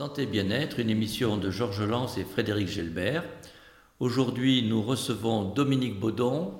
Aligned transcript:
Santé 0.00 0.24
Bien-être, 0.24 0.80
une 0.80 0.88
émission 0.88 1.36
de 1.36 1.50
Georges 1.50 1.82
Lance 1.82 2.16
et 2.16 2.24
Frédéric 2.24 2.68
Gelbert. 2.68 3.22
Aujourd'hui, 3.98 4.62
nous 4.62 4.80
recevons 4.80 5.44
Dominique 5.52 6.00
Baudon, 6.00 6.54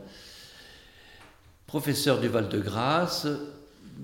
professeur 1.67 2.21
du 2.21 2.29
Val-de-Grâce, 2.29 3.27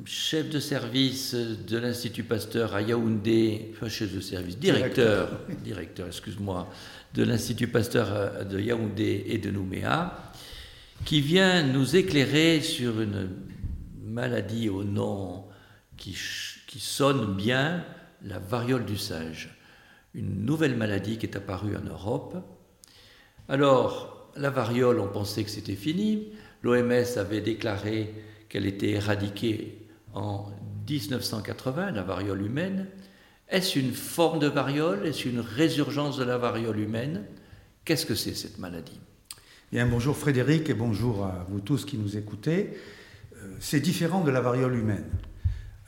chef 0.07 0.49
de 0.49 0.59
service 0.59 1.35
de 1.35 1.77
l'Institut 1.77 2.23
Pasteur 2.23 2.75
à 2.75 2.81
Yaoundé, 2.81 3.73
enfin 3.75 3.91
chef 3.91 4.15
de 4.15 4.21
service, 4.21 4.57
directeur, 4.57 5.29
directeur, 5.63 6.07
excuse-moi, 6.07 6.67
de 7.13 7.23
l'Institut 7.23 7.69
Pasteur 7.69 8.43
de 8.47 8.59
Yaoundé 8.59 9.25
et 9.27 9.37
de 9.37 9.51
Nouméa, 9.51 10.33
qui 11.05 11.21
vient 11.21 11.63
nous 11.63 11.95
éclairer 11.95 12.63
sur 12.63 13.03
une 13.03 13.29
maladie 14.03 14.71
au 14.71 14.83
nom 14.83 15.45
qui, 15.99 16.17
qui 16.67 16.81
sonne 16.81 17.37
bien, 17.37 17.85
la 18.27 18.39
variole 18.39 18.85
du 18.85 18.97
singe, 18.97 19.57
une 20.15 20.45
nouvelle 20.45 20.77
maladie 20.77 21.19
qui 21.19 21.27
est 21.27 21.37
apparue 21.37 21.77
en 21.77 21.83
Europe. 21.83 22.37
Alors, 23.49 24.31
la 24.37 24.51
variole, 24.51 25.01
on 25.01 25.09
pensait 25.09 25.45
que 25.45 25.51
c'était 25.51 25.77
fini. 25.77 26.33
L'OMS 26.63 27.17
avait 27.17 27.41
déclaré 27.41 28.15
qu'elle 28.49 28.67
était 28.67 28.91
éradiquée 28.91 29.87
en 30.15 30.51
1980, 30.89 31.93
la 31.93 32.03
variole 32.03 32.43
humaine. 32.43 32.87
Est-ce 33.49 33.79
une 33.79 33.93
forme 33.93 34.39
de 34.39 34.49
variole? 34.49 35.07
Est-ce 35.07 35.29
une 35.29 35.41
résurgence 35.41 36.17
de 36.17 36.25
la 36.25 36.39
variole 36.39 36.81
humaine? 36.81 37.25
Qu'est-ce 37.85 38.07
que 38.07 38.15
c'est 38.15 38.35
cette 38.35 38.59
maladie? 38.59 39.01
Bien, 39.71 39.87
bonjour 39.87 40.17
Frédéric 40.17 40.69
et 40.71 40.75
bonjour 40.75 41.25
à 41.25 41.47
vous 41.49 41.61
tous 41.61 41.85
qui 41.85 41.97
nous 41.97 42.17
écoutez. 42.17 42.77
Euh, 43.35 43.55
c'est 43.61 43.81
différent 43.81 44.25
de 44.25 44.31
la 44.31 44.41
variole 44.41 44.75
humaine. 44.75 45.09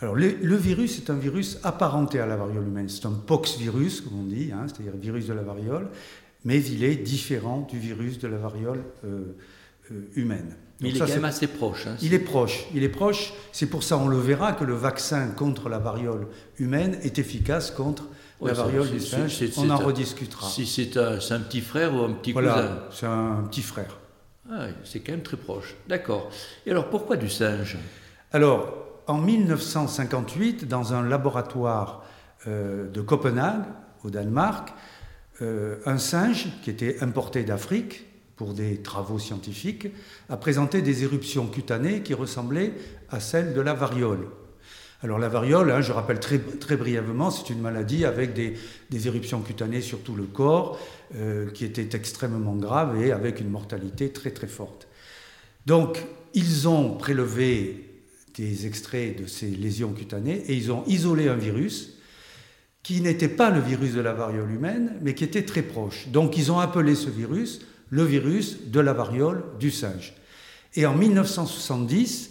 Alors, 0.00 0.14
le, 0.14 0.56
virus 0.56 0.98
est 0.98 1.10
un 1.10 1.16
virus 1.16 1.58
apparenté 1.64 2.20
à 2.20 2.26
la 2.26 2.36
variole 2.36 2.66
humaine. 2.66 2.88
C'est 2.88 3.06
un 3.06 3.12
poxvirus, 3.12 4.00
comme 4.00 4.20
on 4.20 4.24
dit, 4.24 4.50
hein, 4.52 4.66
c'est-à-dire 4.66 4.92
virus 4.96 5.26
de 5.26 5.32
la 5.32 5.42
variole, 5.42 5.88
mais 6.44 6.62
il 6.62 6.84
est 6.84 6.96
différent 6.96 7.66
du 7.68 7.78
virus 7.78 8.18
de 8.20 8.28
la 8.28 8.36
variole 8.36 8.84
euh, 9.04 9.34
euh, 9.90 10.08
humaine. 10.14 10.54
Mais 10.80 10.90
il 10.90 10.96
est 10.96 11.00
quand 11.00 11.08
même 11.08 11.24
assez 11.24 11.48
proche. 11.48 11.88
Hein, 11.88 11.96
il 12.00 12.14
est 12.14 12.20
proche. 12.20 12.66
Il 12.72 12.84
est 12.84 12.88
proche. 12.88 13.32
C'est 13.50 13.66
pour 13.66 13.82
ça, 13.82 13.98
on 13.98 14.06
le 14.06 14.18
verra, 14.18 14.52
que 14.52 14.62
le 14.62 14.74
vaccin 14.74 15.30
contre 15.30 15.68
la 15.68 15.78
variole 15.78 16.28
humaine 16.60 16.96
est 17.02 17.18
efficace 17.18 17.72
contre 17.72 18.04
la 18.40 18.52
variole 18.52 18.88
du 18.88 19.00
singe. 19.00 19.36
on 19.56 19.68
en 19.68 19.78
rediscutera. 19.78 20.48
Si 20.48 20.64
c'est 20.64 20.96
un, 20.96 21.18
un, 21.18 21.40
petit 21.40 21.60
frère 21.60 21.92
ou 21.92 22.04
un 22.04 22.12
petit 22.12 22.30
voilà, 22.30 22.52
cousin 22.52 22.78
C'est 22.92 23.06
un 23.06 23.48
petit 23.50 23.62
frère. 23.62 23.98
Ah, 24.48 24.68
c'est 24.84 25.00
quand 25.00 25.12
même 25.12 25.22
très 25.22 25.36
proche. 25.36 25.74
D'accord. 25.88 26.30
Et 26.64 26.70
alors, 26.70 26.88
pourquoi 26.88 27.16
du 27.16 27.28
singe? 27.28 27.76
Alors, 28.32 28.87
en 29.08 29.18
1958, 29.18 30.68
dans 30.68 30.92
un 30.92 31.02
laboratoire 31.02 32.04
euh, 32.46 32.88
de 32.88 33.00
Copenhague, 33.00 33.64
au 34.04 34.10
Danemark, 34.10 34.72
euh, 35.40 35.76
un 35.86 35.98
singe 35.98 36.48
qui 36.62 36.70
était 36.70 37.02
importé 37.02 37.42
d'Afrique 37.42 38.04
pour 38.36 38.54
des 38.54 38.80
travaux 38.82 39.18
scientifiques 39.18 39.88
a 40.28 40.36
présenté 40.36 40.82
des 40.82 41.02
éruptions 41.02 41.46
cutanées 41.48 42.02
qui 42.02 42.14
ressemblaient 42.14 42.74
à 43.10 43.18
celles 43.18 43.54
de 43.54 43.60
la 43.60 43.74
variole. 43.74 44.28
Alors 45.02 45.18
la 45.18 45.28
variole, 45.28 45.70
hein, 45.70 45.80
je 45.80 45.92
rappelle 45.92 46.20
très, 46.20 46.76
brièvement, 46.76 47.30
c'est 47.30 47.50
une 47.50 47.60
maladie 47.60 48.04
avec 48.04 48.34
des, 48.34 48.56
éruptions 49.06 49.40
cutanées 49.40 49.80
sur 49.80 50.02
tout 50.02 50.16
le 50.16 50.24
corps, 50.24 50.78
euh, 51.14 51.50
qui 51.50 51.64
était 51.64 51.96
extrêmement 51.96 52.56
grave 52.56 53.00
et 53.00 53.12
avec 53.12 53.40
une 53.40 53.48
mortalité 53.48 54.12
très 54.12 54.32
très 54.32 54.48
forte. 54.48 54.88
Donc 55.66 56.04
ils 56.34 56.68
ont 56.68 56.94
prélevé 56.94 57.87
des 58.38 58.66
extraits 58.66 59.20
de 59.20 59.26
ces 59.26 59.48
lésions 59.48 59.92
cutanées 59.92 60.42
et 60.46 60.54
ils 60.54 60.70
ont 60.70 60.84
isolé 60.86 61.28
un 61.28 61.36
virus 61.36 61.98
qui 62.82 63.00
n'était 63.00 63.28
pas 63.28 63.50
le 63.50 63.60
virus 63.60 63.92
de 63.92 64.00
la 64.00 64.12
variole 64.12 64.50
humaine, 64.50 64.94
mais 65.02 65.14
qui 65.14 65.24
était 65.24 65.44
très 65.44 65.62
proche. 65.62 66.08
Donc 66.08 66.36
ils 66.36 66.50
ont 66.52 66.58
appelé 66.58 66.94
ce 66.94 67.10
virus 67.10 67.60
le 67.90 68.04
virus 68.04 68.68
de 68.68 68.80
la 68.80 68.92
variole 68.92 69.44
du 69.58 69.70
singe. 69.70 70.14
Et 70.74 70.86
en 70.86 70.94
1970, 70.94 72.30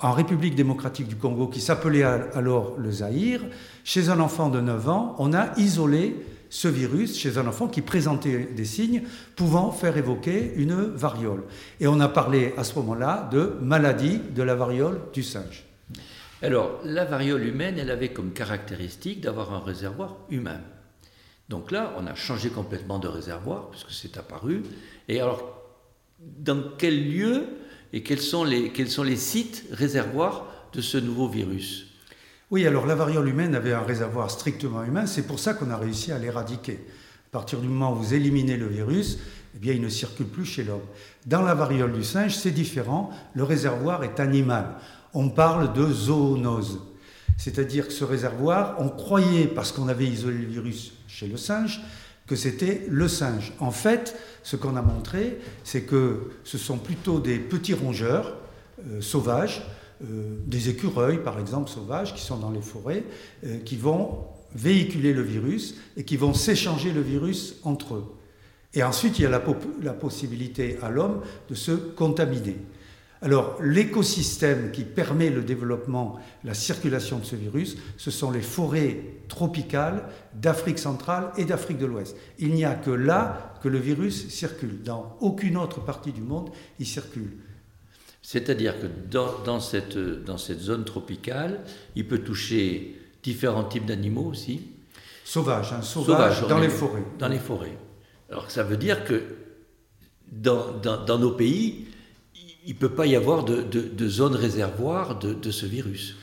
en 0.00 0.12
République 0.12 0.54
démocratique 0.54 1.08
du 1.08 1.16
Congo, 1.16 1.48
qui 1.48 1.60
s'appelait 1.60 2.02
alors 2.02 2.76
le 2.78 2.90
Zaïre, 2.90 3.42
chez 3.84 4.08
un 4.08 4.20
enfant 4.20 4.48
de 4.48 4.60
9 4.60 4.88
ans, 4.88 5.16
on 5.18 5.32
a 5.32 5.58
isolé 5.58 6.16
ce 6.54 6.68
virus 6.68 7.18
chez 7.18 7.36
un 7.36 7.48
enfant 7.48 7.66
qui 7.66 7.82
présentait 7.82 8.44
des 8.44 8.64
signes 8.64 9.02
pouvant 9.34 9.72
faire 9.72 9.96
évoquer 9.96 10.52
une 10.54 10.74
variole. 10.74 11.42
Et 11.80 11.88
on 11.88 11.98
a 11.98 12.06
parlé 12.06 12.54
à 12.56 12.62
ce 12.62 12.76
moment-là 12.76 13.28
de 13.32 13.56
maladie 13.60 14.20
de 14.32 14.42
la 14.44 14.54
variole 14.54 15.00
du 15.12 15.24
singe. 15.24 15.64
Alors, 16.42 16.78
la 16.84 17.04
variole 17.06 17.44
humaine, 17.44 17.76
elle 17.76 17.90
avait 17.90 18.12
comme 18.12 18.30
caractéristique 18.30 19.20
d'avoir 19.20 19.52
un 19.52 19.58
réservoir 19.58 20.16
humain. 20.30 20.60
Donc 21.48 21.72
là, 21.72 21.92
on 21.98 22.06
a 22.06 22.14
changé 22.14 22.50
complètement 22.50 23.00
de 23.00 23.08
réservoir, 23.08 23.70
puisque 23.70 23.90
c'est 23.90 24.16
apparu. 24.16 24.62
Et 25.08 25.20
alors, 25.20 25.60
dans 26.20 26.62
quel 26.78 27.10
lieu 27.10 27.46
et 27.92 28.04
quels 28.04 28.20
sont 28.20 28.44
les, 28.44 28.70
quels 28.70 28.90
sont 28.90 29.02
les 29.02 29.16
sites 29.16 29.64
réservoirs 29.72 30.46
de 30.72 30.80
ce 30.80 30.98
nouveau 30.98 31.26
virus? 31.26 31.93
Oui, 32.54 32.68
alors 32.68 32.86
la 32.86 32.94
variole 32.94 33.28
humaine 33.28 33.56
avait 33.56 33.72
un 33.72 33.82
réservoir 33.82 34.30
strictement 34.30 34.84
humain, 34.84 35.06
c'est 35.06 35.26
pour 35.26 35.40
ça 35.40 35.54
qu'on 35.54 35.70
a 35.70 35.76
réussi 35.76 36.12
à 36.12 36.20
l'éradiquer. 36.20 36.86
À 37.26 37.30
partir 37.32 37.58
du 37.58 37.66
moment 37.66 37.92
où 37.92 37.96
vous 37.96 38.14
éliminez 38.14 38.56
le 38.56 38.68
virus, 38.68 39.18
eh 39.56 39.58
bien, 39.58 39.72
il 39.72 39.80
ne 39.80 39.88
circule 39.88 40.28
plus 40.28 40.44
chez 40.44 40.62
l'homme. 40.62 40.86
Dans 41.26 41.42
la 41.42 41.54
variole 41.54 41.92
du 41.92 42.04
singe, 42.04 42.36
c'est 42.36 42.52
différent, 42.52 43.10
le 43.34 43.42
réservoir 43.42 44.04
est 44.04 44.20
animal. 44.20 44.66
On 45.14 45.30
parle 45.30 45.72
de 45.72 45.84
zoonose. 45.84 46.80
C'est-à-dire 47.38 47.88
que 47.88 47.92
ce 47.92 48.04
réservoir, 48.04 48.76
on 48.78 48.88
croyait, 48.88 49.48
parce 49.48 49.72
qu'on 49.72 49.88
avait 49.88 50.06
isolé 50.06 50.38
le 50.38 50.46
virus 50.46 50.92
chez 51.08 51.26
le 51.26 51.36
singe, 51.36 51.80
que 52.28 52.36
c'était 52.36 52.86
le 52.88 53.08
singe. 53.08 53.52
En 53.58 53.72
fait, 53.72 54.16
ce 54.44 54.54
qu'on 54.54 54.76
a 54.76 54.82
montré, 54.82 55.40
c'est 55.64 55.82
que 55.82 56.30
ce 56.44 56.56
sont 56.56 56.78
plutôt 56.78 57.18
des 57.18 57.40
petits 57.40 57.74
rongeurs 57.74 58.36
euh, 58.88 59.00
sauvages 59.00 59.66
des 60.46 60.68
écureuils, 60.68 61.22
par 61.22 61.38
exemple, 61.38 61.70
sauvages, 61.70 62.14
qui 62.14 62.22
sont 62.22 62.38
dans 62.38 62.50
les 62.50 62.62
forêts, 62.62 63.04
euh, 63.44 63.58
qui 63.64 63.76
vont 63.76 64.18
véhiculer 64.54 65.12
le 65.12 65.22
virus 65.22 65.76
et 65.96 66.04
qui 66.04 66.16
vont 66.16 66.34
s'échanger 66.34 66.92
le 66.92 67.00
virus 67.00 67.56
entre 67.64 67.94
eux. 67.94 68.04
Et 68.72 68.82
ensuite, 68.82 69.18
il 69.18 69.22
y 69.22 69.26
a 69.26 69.30
la 69.30 69.92
possibilité 69.92 70.78
à 70.82 70.90
l'homme 70.90 71.22
de 71.48 71.54
se 71.54 71.72
contaminer. 71.72 72.56
Alors, 73.24 73.56
l'écosystème 73.62 74.70
qui 74.70 74.84
permet 74.84 75.30
le 75.30 75.40
développement, 75.40 76.18
la 76.44 76.52
circulation 76.52 77.18
de 77.18 77.24
ce 77.24 77.36
virus, 77.36 77.78
ce 77.96 78.10
sont 78.10 78.30
les 78.30 78.42
forêts 78.42 79.00
tropicales 79.28 80.04
d'Afrique 80.34 80.78
centrale 80.78 81.30
et 81.38 81.46
d'Afrique 81.46 81.78
de 81.78 81.86
l'Ouest. 81.86 82.16
Il 82.38 82.52
n'y 82.52 82.66
a 82.66 82.74
que 82.74 82.90
là 82.90 83.54
que 83.62 83.68
le 83.68 83.78
virus 83.78 84.28
circule. 84.28 84.82
Dans 84.82 85.16
aucune 85.20 85.56
autre 85.56 85.80
partie 85.80 86.12
du 86.12 86.20
monde, 86.20 86.50
il 86.78 86.86
circule. 86.86 87.38
C'est-à-dire 88.26 88.80
que 88.80 88.86
dans, 89.10 89.60
cette, 89.60 89.98
dans 89.98 90.38
cette 90.38 90.60
zone 90.60 90.86
tropicale, 90.86 91.60
il 91.94 92.08
peut 92.08 92.20
toucher 92.20 92.98
différents 93.22 93.64
types 93.64 93.84
d'animaux 93.84 94.24
aussi. 94.24 94.62
Sauvages, 95.26 95.74
hein, 95.74 95.82
sauvages, 95.82 96.40
dans 96.48 96.58
les 96.58 96.70
forêts. 96.70 97.04
Dans 97.18 97.28
les 97.28 97.38
forêts. 97.38 97.76
Alors 98.30 98.50
ça 98.50 98.62
veut 98.62 98.78
dire 98.78 99.04
que 99.04 99.22
dans, 100.32 100.72
dans, 100.72 101.18
nos 101.18 101.32
pays, 101.32 101.86
il 102.64 102.72
ne 102.72 102.78
peut 102.78 102.94
pas 102.94 103.06
y 103.06 103.14
avoir 103.14 103.44
de, 103.44 103.60
de, 103.60 103.82
de 103.82 104.08
zone 104.08 104.34
réservoir 104.34 105.18
de, 105.18 105.34
de 105.34 105.50
ce 105.50 105.66
virus. 105.66 106.16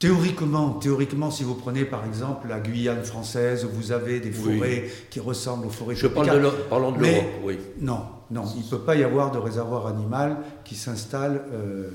Théoriquement, 0.00 0.70
théoriquement, 0.70 1.30
si 1.30 1.44
vous 1.44 1.54
prenez 1.54 1.84
par 1.84 2.06
exemple 2.06 2.48
la 2.48 2.58
Guyane 2.58 3.04
française, 3.04 3.68
vous 3.70 3.92
avez 3.92 4.18
des 4.18 4.32
forêts 4.32 4.86
qui 5.10 5.20
ressemblent 5.20 5.66
aux 5.66 5.70
forêts 5.70 5.94
Je 5.94 6.06
parle 6.06 6.42
de 6.42 6.48
parlons 6.70 6.92
de 6.92 7.00
l'Europe, 7.00 7.26
oui. 7.44 7.58
Non, 7.82 8.00
non, 8.30 8.44
il 8.56 8.64
ne 8.64 8.70
peut 8.70 8.78
pas 8.78 8.96
y 8.96 9.04
avoir 9.04 9.30
de 9.30 9.36
réservoir 9.36 9.86
animal 9.86 10.38
qui 10.64 10.74
s'installe 10.74 11.42
euh, 11.52 11.90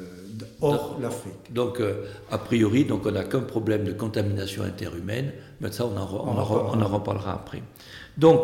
hors 0.62 1.00
l'Afrique. 1.02 1.52
Donc, 1.52 1.80
euh, 1.80 2.06
a 2.30 2.38
priori, 2.38 2.86
donc 2.86 3.08
on 3.08 3.12
n'a 3.12 3.24
qu'un 3.24 3.40
problème 3.40 3.86
de 3.86 3.94
contamination 3.94 4.62
interhumaine, 4.62 5.32
mais 5.60 5.72
ça, 5.72 5.88
on 5.88 5.98
en, 5.98 6.08
on, 6.08 6.80
en, 6.80 6.88
reparlera 6.88 7.34
après. 7.34 7.64
Donc, 8.20 8.40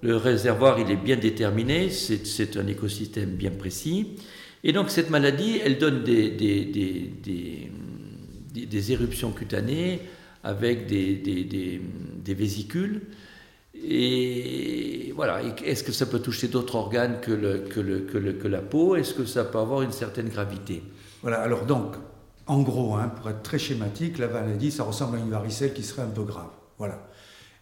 le 0.00 0.16
réservoir, 0.16 0.80
il 0.80 0.90
est 0.90 0.96
bien 0.96 1.16
déterminé, 1.16 1.90
c'est 1.90 2.56
un 2.56 2.66
écosystème 2.66 3.32
bien 3.32 3.50
précis. 3.50 4.16
Et 4.64 4.72
donc, 4.72 4.88
cette 4.90 5.10
maladie, 5.10 5.60
elle 5.62 5.76
donne 5.76 6.02
des, 6.02 6.30
des, 6.30 6.64
des 6.64 7.12
des, 7.22 7.70
éruptions 8.54 9.32
cutanées 9.32 10.00
avec 10.44 10.86
des, 10.86 11.16
des, 11.16 12.34
vésicules. 12.34 13.02
Et 13.74 15.12
voilà, 15.16 15.40
est-ce 15.64 15.82
que 15.82 15.92
ça 15.92 16.06
peut 16.06 16.20
toucher 16.20 16.48
d'autres 16.48 16.74
organes 16.74 17.20
que, 17.20 17.32
le, 17.32 17.58
que, 17.60 17.80
le, 17.80 18.32
que, 18.32 18.48
la 18.48 18.60
peau? 18.60 18.96
Est-ce 18.96 19.14
que 19.14 19.24
ça 19.24 19.44
peut 19.44 19.58
avoir 19.58 19.82
une 19.82 19.92
certaine 19.92 20.28
gravité? 20.28 20.82
Voilà, 21.22 21.40
alors 21.40 21.64
donc, 21.64 21.94
en 22.46 22.62
gros, 22.62 22.96
hein, 22.96 23.08
pour 23.08 23.30
être 23.30 23.42
très 23.42 23.58
schématique, 23.58 24.18
la 24.18 24.28
maladie, 24.28 24.70
ça 24.70 24.84
ressemble 24.84 25.16
à 25.16 25.20
une 25.20 25.30
varicelle 25.30 25.72
qui 25.72 25.82
serait 25.82 26.02
un 26.02 26.10
peu 26.10 26.24
grave. 26.24 26.50
Voilà. 26.78 27.08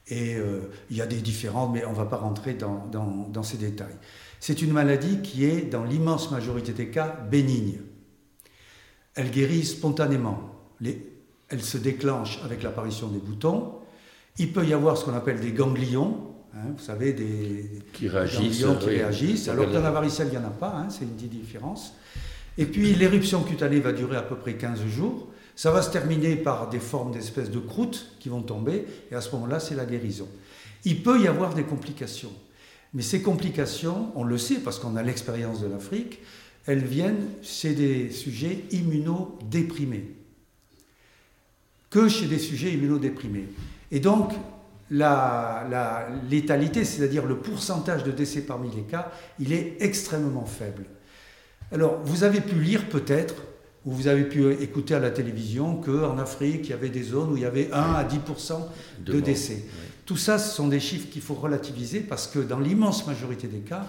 Et 0.08 0.34
euh, 0.36 0.70
il 0.90 0.96
y 0.96 1.02
a 1.02 1.06
des 1.06 1.20
différences, 1.20 1.70
mais 1.72 1.84
on 1.84 1.92
ne 1.92 1.96
va 1.96 2.06
pas 2.06 2.16
rentrer 2.16 2.54
dans, 2.54 2.88
dans 2.90 3.42
ces 3.42 3.58
détails. 3.58 3.96
C'est 4.40 4.62
une 4.62 4.72
maladie 4.72 5.20
qui 5.22 5.44
est, 5.44 5.62
dans 5.70 5.84
l'immense 5.84 6.30
majorité 6.30 6.72
des 6.72 6.88
cas, 6.88 7.16
bénigne. 7.30 7.80
Elle 9.14 9.30
guérit 9.30 9.64
spontanément 9.64 10.59
elle 10.82 11.62
se 11.62 11.78
déclenche 11.78 12.40
avec 12.44 12.62
l'apparition 12.62 13.08
des 13.08 13.18
boutons. 13.18 13.74
Il 14.38 14.52
peut 14.52 14.64
y 14.64 14.72
avoir 14.72 14.96
ce 14.96 15.04
qu'on 15.04 15.14
appelle 15.14 15.40
des 15.40 15.52
ganglions, 15.52 16.18
hein, 16.54 16.72
vous 16.76 16.82
savez, 16.82 17.12
des, 17.12 17.70
qui 17.92 18.08
réagissent. 18.08 18.62
Ganglions 18.62 18.78
qui 18.78 18.88
réagissent. 18.88 19.48
Alors 19.48 19.68
dans 19.68 19.82
la 19.82 19.90
varicelle, 19.90 20.28
il 20.32 20.38
n'y 20.38 20.44
en 20.44 20.48
a 20.48 20.52
pas, 20.52 20.74
hein, 20.76 20.88
c'est 20.88 21.04
une 21.04 21.16
différence. 21.16 21.94
Et 22.56 22.66
puis 22.66 22.94
l'éruption 22.94 23.42
cutanée 23.42 23.80
va 23.80 23.92
durer 23.92 24.16
à 24.16 24.22
peu 24.22 24.36
près 24.36 24.54
15 24.54 24.84
jours. 24.86 25.28
Ça 25.56 25.70
va 25.70 25.82
se 25.82 25.90
terminer 25.90 26.36
par 26.36 26.70
des 26.70 26.78
formes 26.78 27.12
d'espèces 27.12 27.50
de 27.50 27.58
croûtes 27.58 28.16
qui 28.18 28.28
vont 28.28 28.42
tomber, 28.42 28.86
et 29.10 29.14
à 29.14 29.20
ce 29.20 29.30
moment-là, 29.32 29.60
c'est 29.60 29.74
la 29.74 29.84
guérison. 29.84 30.28
Il 30.84 31.02
peut 31.02 31.20
y 31.20 31.28
avoir 31.28 31.54
des 31.54 31.64
complications. 31.64 32.32
Mais 32.94 33.02
ces 33.02 33.22
complications, 33.22 34.10
on 34.14 34.24
le 34.24 34.38
sait 34.38 34.56
parce 34.56 34.78
qu'on 34.78 34.96
a 34.96 35.02
l'expérience 35.02 35.60
de 35.60 35.68
l'Afrique, 35.68 36.20
elles 36.66 36.84
viennent 36.84 37.28
chez 37.42 37.74
des 37.74 38.10
sujets 38.10 38.64
immunodéprimés. 38.70 40.19
Que 41.90 42.08
chez 42.08 42.26
des 42.26 42.38
sujets 42.38 42.72
immunodéprimés. 42.72 43.48
Et 43.90 44.00
donc, 44.00 44.32
la, 44.90 45.66
la 45.70 46.08
létalité, 46.30 46.84
c'est-à-dire 46.84 47.26
le 47.26 47.36
pourcentage 47.36 48.04
de 48.04 48.10
décès 48.10 48.42
parmi 48.42 48.70
les 48.74 48.82
cas, 48.82 49.10
il 49.38 49.52
est 49.52 49.76
extrêmement 49.80 50.46
faible. 50.46 50.84
Alors, 51.72 52.00
vous 52.04 52.24
avez 52.24 52.40
pu 52.40 52.56
lire 52.56 52.88
peut-être 52.88 53.34
où 53.86 53.92
vous 53.92 54.08
avez 54.08 54.24
pu 54.24 54.50
écouter 54.52 54.94
à 54.94 54.98
la 54.98 55.10
télévision 55.10 55.76
qu'en 55.76 56.18
Afrique, 56.18 56.66
il 56.66 56.70
y 56.70 56.72
avait 56.74 56.90
des 56.90 57.02
zones 57.02 57.32
où 57.32 57.36
il 57.36 57.42
y 57.42 57.46
avait 57.46 57.70
1 57.72 57.94
à 57.94 58.04
10% 58.04 58.60
de, 59.04 59.20
décès. 59.20 59.64
Tout 60.04 60.16
ça, 60.16 60.38
ce 60.38 60.54
sont 60.54 60.68
des 60.68 60.80
chiffres 60.80 61.08
qu'il 61.10 61.22
faut 61.22 61.34
relativiser 61.34 62.00
parce 62.00 62.26
que 62.26 62.40
dans 62.40 62.58
l'immense 62.58 63.06
majorité 63.06 63.46
des 63.46 63.60
cas, 63.60 63.86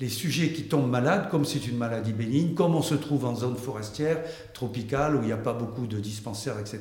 les 0.00 0.08
sujets 0.08 0.50
qui 0.50 0.64
tombent 0.64 0.90
malades, 0.90 1.28
comme 1.28 1.44
c'est 1.44 1.66
une 1.66 1.76
maladie 1.76 2.12
bénigne, 2.12 2.54
comme 2.54 2.76
on 2.76 2.82
se 2.82 2.94
trouve 2.94 3.24
en 3.24 3.34
zone 3.34 3.56
forestière, 3.56 4.22
tropicale, 4.52 5.16
où 5.16 5.22
il 5.22 5.26
n'y 5.26 5.32
a 5.32 5.36
pas 5.36 5.52
beaucoup 5.52 5.86
de 5.86 5.98
dispensaires, 5.98 6.58
etc., 6.60 6.80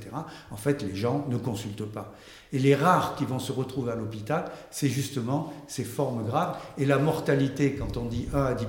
en 0.51 0.57
fait, 0.57 0.83
les 0.83 0.95
gens 0.95 1.25
ne 1.29 1.37
consultent 1.37 1.85
pas. 1.85 2.13
Et 2.53 2.59
les 2.59 2.75
rares 2.75 3.15
qui 3.15 3.25
vont 3.25 3.39
se 3.39 3.51
retrouver 3.51 3.91
à 3.91 3.95
l'hôpital, 3.95 4.45
c'est 4.71 4.87
justement 4.87 5.51
ces 5.67 5.83
formes 5.83 6.23
graves. 6.25 6.57
Et 6.77 6.85
la 6.85 6.97
mortalité, 6.97 7.73
quand 7.73 7.97
on 7.97 8.05
dit 8.05 8.27
1 8.33 8.39
à 8.39 8.53
10%, 8.53 8.65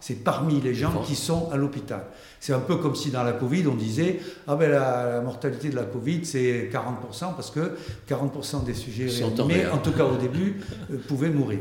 c'est 0.00 0.24
parmi 0.24 0.60
les 0.60 0.72
gens 0.72 1.02
qui 1.02 1.14
sont 1.14 1.50
à 1.50 1.56
l'hôpital. 1.56 2.06
C'est 2.38 2.54
un 2.54 2.60
peu 2.60 2.76
comme 2.76 2.94
si 2.94 3.10
dans 3.10 3.22
la 3.22 3.32
Covid, 3.32 3.66
on 3.66 3.74
disait 3.74 4.20
Ah 4.46 4.56
ben 4.56 4.70
la, 4.70 5.20
mortalité 5.20 5.68
de 5.68 5.76
la 5.76 5.84
Covid, 5.84 6.24
c'est 6.24 6.70
40%, 6.72 7.34
parce 7.34 7.50
que 7.50 7.76
40% 8.08 8.64
des 8.64 8.74
sujets 8.74 9.06
réanimés, 9.06 9.66
en 9.66 9.78
tout 9.78 9.92
cas 9.92 10.04
au 10.04 10.16
début, 10.16 10.60
euh, 10.90 10.96
pouvaient 11.06 11.28
mourir. 11.28 11.60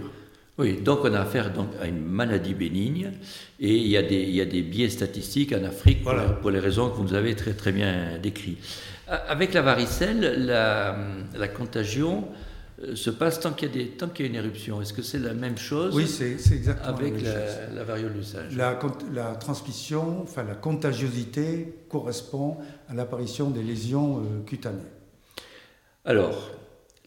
Oui, 0.60 0.82
donc 0.82 1.00
on 1.06 1.14
a 1.14 1.22
affaire 1.22 1.54
donc 1.54 1.70
à 1.82 1.86
une 1.86 2.04
maladie 2.04 2.54
bénigne 2.54 3.14
et 3.62 3.74
il 3.78 3.88
y 3.88 3.96
a 3.96 4.02
des, 4.02 4.22
il 4.24 4.36
y 4.36 4.42
a 4.42 4.46
des 4.46 4.62
biais 4.62 4.90
statistiques 4.90 5.54
en 5.54 5.64
Afrique 5.64 6.04
pour, 6.42 6.52
les 6.52 6.60
raisons 6.60 6.90
que 6.90 6.98
vous 6.98 7.04
nous 7.04 7.14
avez 7.14 7.34
très, 7.34 7.54
très 7.54 7.72
bien 7.72 8.18
décrites. 8.22 8.60
Avec 9.08 9.54
la 9.54 9.62
varicelle, 9.62 10.46
la, 10.46 10.98
la 11.34 11.48
contagion 11.48 12.28
euh, 12.84 12.94
se 12.94 13.10
passe 13.10 13.40
tant 13.40 13.54
qu'il 13.54 13.70
y 13.70 13.72
a, 13.72 13.74
des, 13.74 13.88
tant 13.92 14.10
qu'il 14.10 14.26
y 14.26 14.28
a 14.28 14.32
une 14.32 14.38
éruption. 14.38 14.82
Est-ce 14.82 14.92
que 14.92 15.02
c'est 15.02 15.18
la 15.18 15.34
même 15.34 15.58
chose 15.58 15.96
Oui, 15.96 16.08
c'est, 16.08 16.34
exactement 16.34 16.90
avec 16.90 17.22
la, 17.22 17.34
même 17.34 17.76
la 17.76 17.84
variole 17.86 18.14
du 18.14 18.24
singe? 18.24 18.54
La, 18.58 18.78
la, 19.14 19.36
transmission, 19.36 20.24
enfin 20.24 20.44
la 20.44 20.56
contagiosité 20.56 21.74
correspond 21.88 22.58
à 22.90 22.94
l'apparition 22.94 23.50
des 23.50 23.64
lésions 23.64 24.20
euh, 24.20 24.44
cutanées. 24.46 24.84
Alors, 26.04 26.52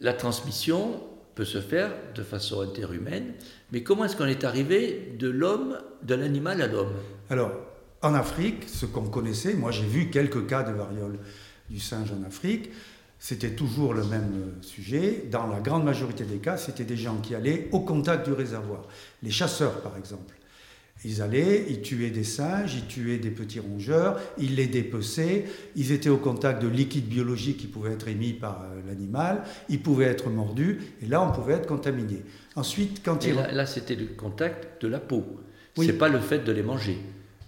la 0.00 0.14
transmission, 0.14 1.00
peut 1.34 1.44
se 1.44 1.60
faire 1.60 1.92
de 2.14 2.22
façon 2.22 2.60
interhumaine, 2.60 3.32
mais 3.70 3.82
comment 3.82 4.04
est-ce 4.04 4.16
qu'on 4.16 4.26
est 4.26 4.44
arrivé 4.44 5.14
de 5.18 5.28
l'homme, 5.28 5.78
de 6.02 6.14
l'animal 6.14 6.60
à 6.60 6.66
l'homme? 6.66 6.92
Alors, 7.30 7.52
en 8.02 8.14
Afrique, 8.14 8.64
ce 8.68 8.86
qu'on 8.86 9.08
connaissait, 9.08 9.54
moi 9.54 9.70
j'ai 9.70 9.86
vu 9.86 10.10
quelques 10.10 10.46
cas 10.46 10.62
de 10.62 10.72
variole 10.72 11.18
du 11.70 11.80
singe 11.80 12.12
en 12.12 12.26
Afrique, 12.26 12.70
c'était 13.18 13.52
toujours 13.52 13.94
le 13.94 14.04
même 14.04 14.54
sujet. 14.62 15.28
Dans 15.30 15.46
la 15.46 15.60
grande 15.60 15.84
majorité 15.84 16.24
des 16.24 16.38
cas, 16.38 16.56
c'était 16.56 16.84
des 16.84 16.96
gens 16.96 17.18
qui 17.18 17.36
allaient 17.36 17.68
au 17.70 17.80
contact 17.80 18.26
du 18.26 18.32
réservoir. 18.32 18.82
Les 19.22 19.30
chasseurs, 19.30 19.80
par 19.80 19.96
exemple. 19.96 20.34
Ils 21.04 21.20
allaient, 21.20 21.66
ils 21.68 21.80
tuaient 21.80 22.10
des 22.10 22.24
singes, 22.24 22.74
ils 22.74 22.86
tuaient 22.86 23.18
des 23.18 23.30
petits 23.30 23.60
rongeurs, 23.60 24.20
ils 24.38 24.54
les 24.54 24.66
dépeçaient, 24.66 25.46
ils 25.74 25.90
étaient 25.90 26.08
au 26.08 26.16
contact 26.16 26.62
de 26.62 26.68
liquides 26.68 27.08
biologiques 27.08 27.58
qui 27.58 27.66
pouvaient 27.66 27.92
être 27.92 28.08
émis 28.08 28.32
par 28.32 28.62
euh, 28.62 28.80
l'animal, 28.86 29.42
ils 29.68 29.80
pouvaient 29.80 30.06
être 30.06 30.30
mordus, 30.30 30.78
et 31.02 31.06
là 31.06 31.22
on 31.22 31.32
pouvait 31.32 31.54
être 31.54 31.66
contaminé. 31.66 32.22
Ensuite, 32.54 33.02
quand 33.04 33.24
et 33.26 33.32
Là, 33.32 33.66
c'était 33.66 33.96
le 33.96 34.06
contact 34.06 34.82
de 34.82 34.88
la 34.88 35.00
peau, 35.00 35.24
oui. 35.76 35.86
c'est 35.86 35.98
pas 35.98 36.08
le 36.08 36.20
fait 36.20 36.44
de 36.44 36.52
les 36.52 36.62
manger. 36.62 36.98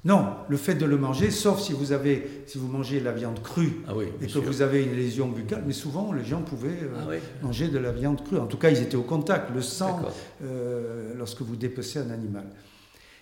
Non, 0.05 0.27
le 0.51 0.59
fait 0.59 0.75
de 0.75 0.85
le 0.85 0.99
manger, 0.99 1.31
sauf 1.31 1.61
si 1.61 1.73
vous, 1.73 1.93
avez, 1.93 2.43
si 2.47 2.59
vous 2.59 2.69
mangez 2.69 3.01
de 3.01 3.06
la 3.06 3.12
viande 3.12 3.43
crue 3.43 3.81
ah 3.89 3.97
oui, 3.97 4.05
et 4.21 4.27
que 4.27 4.39
vous 4.39 4.61
avez 4.61 4.83
une 4.83 4.95
lésion 4.95 5.29
buccale, 5.29 5.62
mais 5.67 5.73
souvent 5.73 6.12
les 6.12 6.25
gens 6.25 6.43
pouvaient 6.43 6.83
euh, 6.83 7.21
ah 7.23 7.47
manger 7.47 7.69
de 7.69 7.79
la 7.79 7.91
viande 7.91 8.23
crue. 8.23 8.37
En 8.37 8.47
tout 8.47 8.59
cas, 8.59 8.69
ils 8.69 8.83
étaient 8.83 8.97
au 8.97 9.03
contact, 9.03 9.51
le 9.55 9.62
sang, 9.62 10.03
euh, 10.43 11.15
lorsque 11.17 11.41
vous 11.41 11.56
dépecez 11.56 12.01
un 12.01 12.11
animal. 12.11 12.45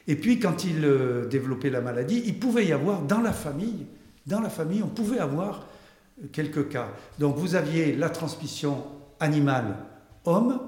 Et 0.09 0.17
puis, 0.17 0.39
quand 0.39 0.65
il 0.65 0.85
euh, 0.85 1.27
développait 1.27 1.71
la 1.71 1.81
maladie, 1.81 2.23
il 2.27 2.39
pouvait 2.39 2.67
y 2.67 2.73
avoir 2.73 3.03
dans 3.03 3.21
la 3.21 3.33
famille, 3.33 3.87
dans 4.27 4.41
la 4.41 4.51
famille, 4.51 4.83
on 4.83 4.89
pouvait 4.89 5.19
avoir 5.19 5.67
quelques 6.33 6.69
cas. 6.69 6.89
Donc, 7.19 7.37
vous 7.37 7.55
aviez 7.55 7.95
la 7.95 8.11
transmission 8.11 8.85
animale-homme, 9.21 10.61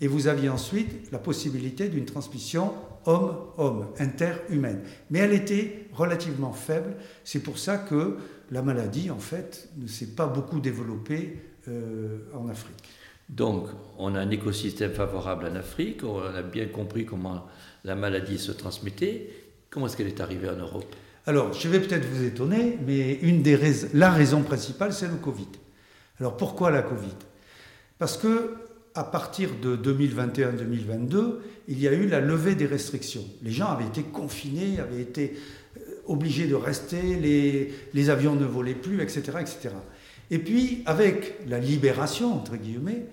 et 0.00 0.06
vous 0.06 0.28
aviez 0.28 0.48
ensuite 0.48 1.10
la 1.10 1.18
possibilité 1.18 1.88
d'une 1.88 2.04
transmission 2.04 2.72
homme-homme, 3.06 3.86
interhumaine. 3.98 4.82
Mais 5.10 5.20
elle 5.20 5.32
était 5.32 5.88
relativement 5.92 6.52
faible. 6.52 6.94
C'est 7.24 7.42
pour 7.42 7.58
ça 7.58 7.78
que 7.78 8.16
la 8.50 8.62
maladie, 8.62 9.10
en 9.10 9.18
fait, 9.18 9.68
ne 9.76 9.86
s'est 9.86 10.14
pas 10.14 10.26
beaucoup 10.26 10.60
développée 10.60 11.40
euh, 11.68 12.18
en 12.34 12.48
Afrique. 12.48 12.82
Donc, 13.28 13.68
on 13.98 14.14
a 14.14 14.20
un 14.20 14.30
écosystème 14.30 14.92
favorable 14.92 15.46
en 15.46 15.56
Afrique, 15.56 16.02
on 16.02 16.20
a 16.20 16.42
bien 16.42 16.66
compris 16.66 17.04
comment 17.04 17.46
la 17.84 17.94
maladie 17.94 18.38
se 18.38 18.52
transmettait. 18.52 19.30
Comment 19.70 19.86
est-ce 19.86 19.96
qu'elle 19.96 20.08
est 20.08 20.20
arrivée 20.20 20.48
en 20.48 20.56
Europe? 20.56 20.86
Alors, 21.26 21.52
je 21.52 21.68
vais 21.68 21.80
peut-être 21.80 22.06
vous 22.06 22.24
étonner, 22.24 22.78
mais 22.86 23.14
une 23.20 23.42
des 23.42 23.58
la 23.92 24.10
raison 24.10 24.42
principale, 24.42 24.94
c'est 24.94 25.08
le 25.08 25.16
Covid. 25.16 25.48
Alors, 26.20 26.36
pourquoi 26.38 26.70
la 26.70 26.82
Covid? 26.82 27.14
Parce 27.98 28.16
que 28.16 28.54
à 28.94 29.04
partir 29.04 29.50
de 29.62 29.76
2021-2022, 29.76 31.34
il 31.68 31.80
y 31.80 31.86
a 31.86 31.92
eu 31.92 32.08
la 32.08 32.20
levée 32.20 32.54
des 32.54 32.66
restrictions. 32.66 33.24
Les 33.42 33.52
gens 33.52 33.68
avaient 33.68 33.86
été 33.86 34.02
confinés, 34.02 34.80
avaient 34.80 35.02
été 35.02 35.36
euh, 35.76 35.80
obligés 36.06 36.46
de 36.46 36.54
rester, 36.54 37.16
les, 37.16 37.72
les 37.94 38.10
avions 38.10 38.34
ne 38.34 38.44
volaient 38.44 38.74
plus, 38.74 39.00
etc., 39.00 39.20
etc. 39.40 39.68
Et 40.30 40.38
puis, 40.38 40.82
avec 40.86 41.38
la 41.46 41.58
libération, 41.58 42.34
entre 42.34 42.56
guillemets, 42.56 43.06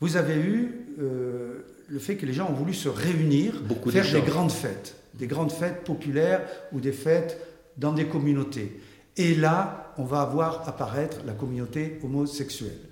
vous 0.00 0.16
avez 0.16 0.36
eu 0.36 0.86
euh, 1.00 1.64
le 1.88 1.98
fait 1.98 2.16
que 2.16 2.26
les 2.26 2.32
gens 2.32 2.48
ont 2.50 2.54
voulu 2.54 2.74
se 2.74 2.88
réunir, 2.88 3.62
faire 3.90 4.12
des 4.12 4.20
grandes 4.20 4.52
fêtes, 4.52 4.96
des 5.14 5.26
grandes 5.26 5.52
fêtes 5.52 5.84
populaires 5.84 6.42
ou 6.72 6.80
des 6.80 6.92
fêtes 6.92 7.40
dans 7.76 7.92
des 7.92 8.06
communautés. 8.06 8.80
Et 9.16 9.34
là, 9.34 9.92
on 9.98 10.04
va 10.04 10.24
voir 10.24 10.68
apparaître 10.68 11.18
la 11.26 11.32
communauté 11.32 11.98
homosexuelle. 12.02 12.87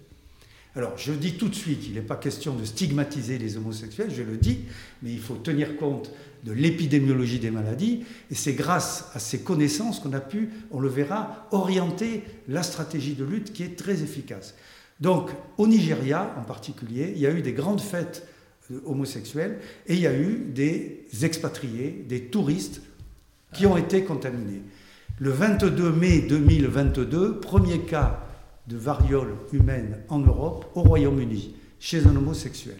Alors, 0.76 0.98
je 0.98 1.12
dis 1.12 1.38
tout 1.38 1.48
de 1.48 1.54
suite, 1.54 1.86
il 1.86 1.94
n'est 1.94 2.02
pas 2.02 2.16
question 2.16 2.54
de 2.54 2.62
stigmatiser 2.66 3.38
les 3.38 3.56
homosexuels, 3.56 4.12
je 4.14 4.22
le 4.22 4.36
dis, 4.36 4.58
mais 5.02 5.10
il 5.10 5.20
faut 5.20 5.36
tenir 5.36 5.78
compte 5.78 6.12
de 6.44 6.52
l'épidémiologie 6.52 7.38
des 7.38 7.50
maladies, 7.50 8.04
et 8.30 8.34
c'est 8.34 8.52
grâce 8.52 9.08
à 9.14 9.18
ces 9.18 9.40
connaissances 9.40 10.00
qu'on 10.00 10.12
a 10.12 10.20
pu, 10.20 10.50
on 10.70 10.78
le 10.78 10.88
verra, 10.88 11.48
orienter 11.50 12.24
la 12.46 12.62
stratégie 12.62 13.14
de 13.14 13.24
lutte 13.24 13.54
qui 13.54 13.62
est 13.62 13.78
très 13.78 14.02
efficace. 14.02 14.54
Donc, 15.00 15.30
au 15.56 15.66
Nigeria 15.66 16.34
en 16.38 16.42
particulier, 16.42 17.10
il 17.14 17.22
y 17.22 17.26
a 17.26 17.30
eu 17.30 17.40
des 17.40 17.54
grandes 17.54 17.80
fêtes 17.80 18.28
euh, 18.70 18.80
homosexuelles 18.84 19.60
et 19.86 19.94
il 19.94 20.00
y 20.00 20.06
a 20.06 20.14
eu 20.14 20.44
des 20.54 21.06
expatriés, 21.22 22.04
des 22.06 22.24
touristes 22.24 22.82
qui 23.54 23.64
ont 23.64 23.78
été 23.78 24.04
contaminés. 24.04 24.62
Le 25.18 25.30
22 25.30 25.90
mai 25.92 26.20
2022, 26.20 27.40
premier 27.40 27.80
cas 27.80 28.25
de 28.66 28.76
variole 28.76 29.34
humaine 29.52 29.98
en 30.08 30.18
Europe 30.18 30.66
au 30.74 30.82
Royaume-Uni, 30.82 31.54
chez 31.78 32.06
un 32.06 32.16
homosexuel. 32.16 32.78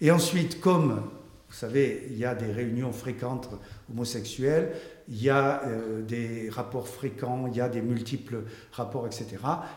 Et 0.00 0.10
ensuite, 0.10 0.60
comme 0.60 1.02
vous 1.48 1.54
savez, 1.54 2.06
il 2.10 2.18
y 2.18 2.26
a 2.26 2.34
des 2.34 2.52
réunions 2.52 2.92
fréquentes 2.92 3.48
homosexuelles, 3.90 4.72
il 5.08 5.22
y 5.22 5.30
a 5.30 5.62
euh, 5.66 6.02
des 6.02 6.50
rapports 6.50 6.86
fréquents, 6.86 7.46
il 7.46 7.56
y 7.56 7.60
a 7.62 7.70
des 7.70 7.80
multiples 7.80 8.42
rapports, 8.72 9.06
etc. 9.06 9.36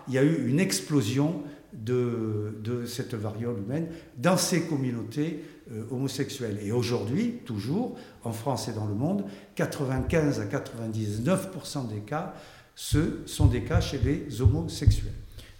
Il 0.09 0.13
y 0.13 0.17
a 0.17 0.23
eu 0.23 0.49
une 0.49 0.59
explosion 0.59 1.43
de, 1.71 2.83
cette 2.85 3.13
variole 3.13 3.59
humaine 3.59 3.87
dans 4.17 4.35
ces 4.35 4.63
communautés 4.63 5.45
euh, 5.71 5.83
homosexuelles. 5.91 6.59
Et 6.61 6.73
aujourd'hui, 6.73 7.39
toujours, 7.45 7.95
en 8.25 8.33
France 8.33 8.67
et 8.67 8.73
dans 8.73 8.87
le 8.87 8.93
monde, 8.93 9.23
95 9.55 10.41
à 10.41 10.45
99% 10.45 11.87
des 11.87 12.01
cas, 12.01 12.33
ce 12.75 13.25
sont 13.25 13.45
des 13.45 13.63
cas 13.63 13.79
chez 13.79 13.99
les 13.99 14.41
homosexuels. 14.41 15.13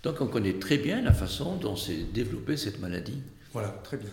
Donc 0.03 0.19
on 0.19 0.27
connaît 0.27 0.53
très 0.53 0.77
bien 0.77 1.01
la 1.01 1.13
façon 1.13 1.55
dont 1.57 1.75
s'est 1.75 2.05
développée 2.13 2.57
cette 2.57 2.79
maladie. 2.79 3.21
Voilà, 3.53 3.69
très 3.83 3.97
bien. 3.97 4.09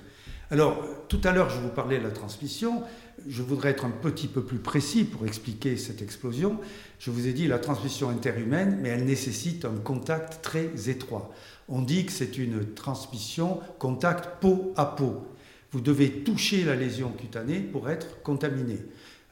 Alors, 0.50 0.82
tout 1.08 1.20
à 1.24 1.32
l'heure, 1.32 1.50
je 1.50 1.60
vous 1.60 1.68
parlais 1.68 1.98
de 1.98 2.04
la 2.04 2.10
transmission. 2.10 2.82
Je 3.28 3.42
voudrais 3.42 3.70
être 3.70 3.84
un 3.84 3.90
petit 3.90 4.28
peu 4.28 4.42
plus 4.42 4.58
précis 4.58 5.04
pour 5.04 5.26
expliquer 5.26 5.76
cette 5.76 6.00
explosion. 6.00 6.58
Je 6.98 7.10
vous 7.10 7.26
ai 7.26 7.32
dit 7.32 7.46
la 7.46 7.58
transmission 7.58 8.08
interhumaine, 8.08 8.78
mais 8.80 8.88
elle 8.88 9.04
nécessite 9.04 9.64
un 9.66 9.76
contact 9.76 10.42
très 10.42 10.88
étroit. 10.88 11.30
On 11.68 11.82
dit 11.82 12.06
que 12.06 12.12
c'est 12.12 12.38
une 12.38 12.72
transmission 12.74 13.60
contact 13.78 14.40
peau 14.40 14.72
à 14.76 14.86
peau. 14.86 15.26
Vous 15.70 15.80
devez 15.80 16.10
toucher 16.22 16.64
la 16.64 16.76
lésion 16.76 17.10
cutanée 17.10 17.60
pour 17.60 17.90
être 17.90 18.22
contaminé. 18.22 18.78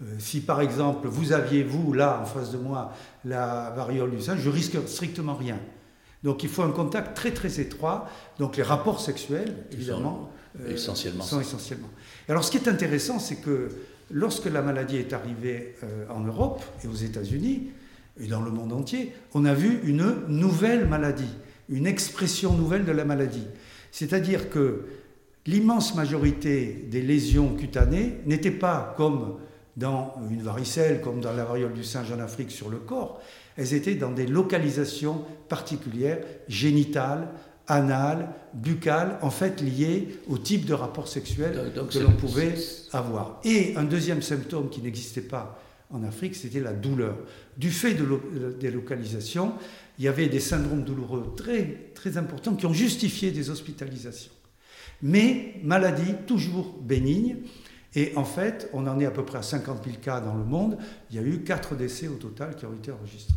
Euh, 0.02 0.04
si 0.18 0.40
par 0.40 0.60
exemple 0.60 1.08
vous 1.08 1.32
aviez, 1.32 1.62
vous, 1.62 1.94
là, 1.94 2.20
en 2.20 2.26
face 2.26 2.52
de 2.52 2.58
moi, 2.58 2.92
la 3.25 3.72
variole 3.75 4.10
du 4.10 4.20
singe, 4.20 4.40
je 4.40 4.50
risque 4.50 4.76
strictement 4.86 5.34
rien. 5.34 5.58
Donc 6.25 6.42
il 6.42 6.49
faut 6.49 6.62
un 6.62 6.70
contact 6.70 7.16
très 7.16 7.32
très 7.32 7.61
étroit. 7.61 8.08
Donc 8.38 8.56
les 8.56 8.62
rapports 8.62 9.00
sexuels, 9.00 9.54
évidemment, 9.73 10.30
sont, 10.58 10.70
essentiellement. 10.70 11.25
sont 11.25 11.40
essentiellement. 11.40 11.90
alors 12.28 12.44
ce 12.44 12.50
qui 12.50 12.56
est 12.56 12.68
intéressant, 12.68 13.18
c'est 13.18 13.37
que 13.37 13.68
lorsque 14.11 14.46
la 14.46 14.62
maladie 14.62 14.96
est 14.96 15.12
arrivée 15.12 15.75
euh, 15.82 16.06
en 16.11 16.20
Europe 16.20 16.62
et 16.85 16.88
aux 16.88 16.94
États-Unis, 16.94 17.68
et 18.18 18.26
dans 18.26 18.40
le 18.40 18.50
monde 18.50 18.73
entier, 18.73 19.12
on 19.35 19.44
a 19.44 19.52
vu 19.52 19.80
une 19.85 20.26
nouvelle 20.28 20.87
maladie, 20.87 21.28
une 21.68 21.87
expression 21.87 22.54
nouvelle 22.54 22.85
de 22.85 22.92
la 22.92 23.04
maladie. 23.04 23.46
C'est-à-dire 23.90 24.49
que 24.49 24.87
l'immense 25.46 25.94
majorité 25.94 26.87
des 26.90 27.02
lésions 27.02 27.54
cutanées 27.54 28.20
n'étaient 28.25 28.50
pas 28.50 28.94
comme 28.96 29.37
dans 29.76 30.14
une 30.30 30.42
varicelle, 30.42 31.00
comme 31.00 31.21
dans 31.21 31.33
la 31.33 31.45
variole 31.45 31.75
du 31.75 31.85
singe 31.85 32.11
en 32.12 32.18
Afrique 32.18 32.50
sur 32.50 32.71
le 32.71 32.78
corps, 32.78 33.21
elles 33.56 33.75
étaient 33.75 33.95
dans 33.95 34.11
des 34.11 34.26
localisations 34.26 35.25
particulières, 35.49 36.18
génitales, 36.49 37.28
anales, 37.68 38.28
buccales, 38.54 39.18
en 39.23 39.30
fait 39.30 39.61
liées 39.61 40.21
au 40.28 40.38
type 40.38 40.64
de 40.66 40.75
rapport 40.75 41.09
sexuel 41.09 41.73
que 41.90 41.99
l'on 41.99 42.12
pouvait 42.12 42.54
avoir. 42.92 43.40
Et 43.45 43.76
un 43.76 43.85
deuxième 43.85 44.23
symptôme 44.23 44.71
qui 44.71 44.80
n'existait 44.80 45.21
pas 45.21 45.61
en 45.90 46.02
Afrique, 46.02 46.35
c'était 46.35 46.61
la 46.61 46.73
douleur. 46.73 47.16
Du 47.56 47.71
fait 47.71 47.95
de 47.95 48.56
des 48.59 48.71
localisations, 48.71 49.52
il 49.99 50.04
y 50.04 50.09
avait 50.09 50.28
des 50.28 50.40
syndromes 50.40 50.85
douloureux 50.85 51.33
très, 51.37 51.90
très 51.95 52.18
importants 52.18 52.54
qui 52.54 52.66
ont 52.66 52.73
justifié 52.73 53.30
des 53.30 53.50
hospitalisations. 53.50 54.33
Mais 55.02 55.54
maladie 55.62 56.14
toujours 56.26 56.75
bénigne. 56.80 57.37
Et 57.95 58.12
en 58.16 58.25
fait, 58.25 58.69
on 58.73 58.87
en 58.87 59.00
est 59.00 59.07
à 59.07 59.11
peu 59.11 59.25
près 59.25 59.38
à 59.38 59.43
50 59.43 59.85
000 59.85 59.97
cas 60.02 60.21
dans 60.21 60.35
le 60.35 60.45
monde. 60.45 60.76
Il 61.11 61.16
y 61.16 61.19
a 61.19 61.23
eu 61.23 61.43
4 61.45 61.76
décès 61.76 62.09
au 62.09 62.16
total 62.16 62.57
qui 62.57 62.66
ont 62.66 62.75
été 62.75 62.93
enregistrés. 62.93 63.37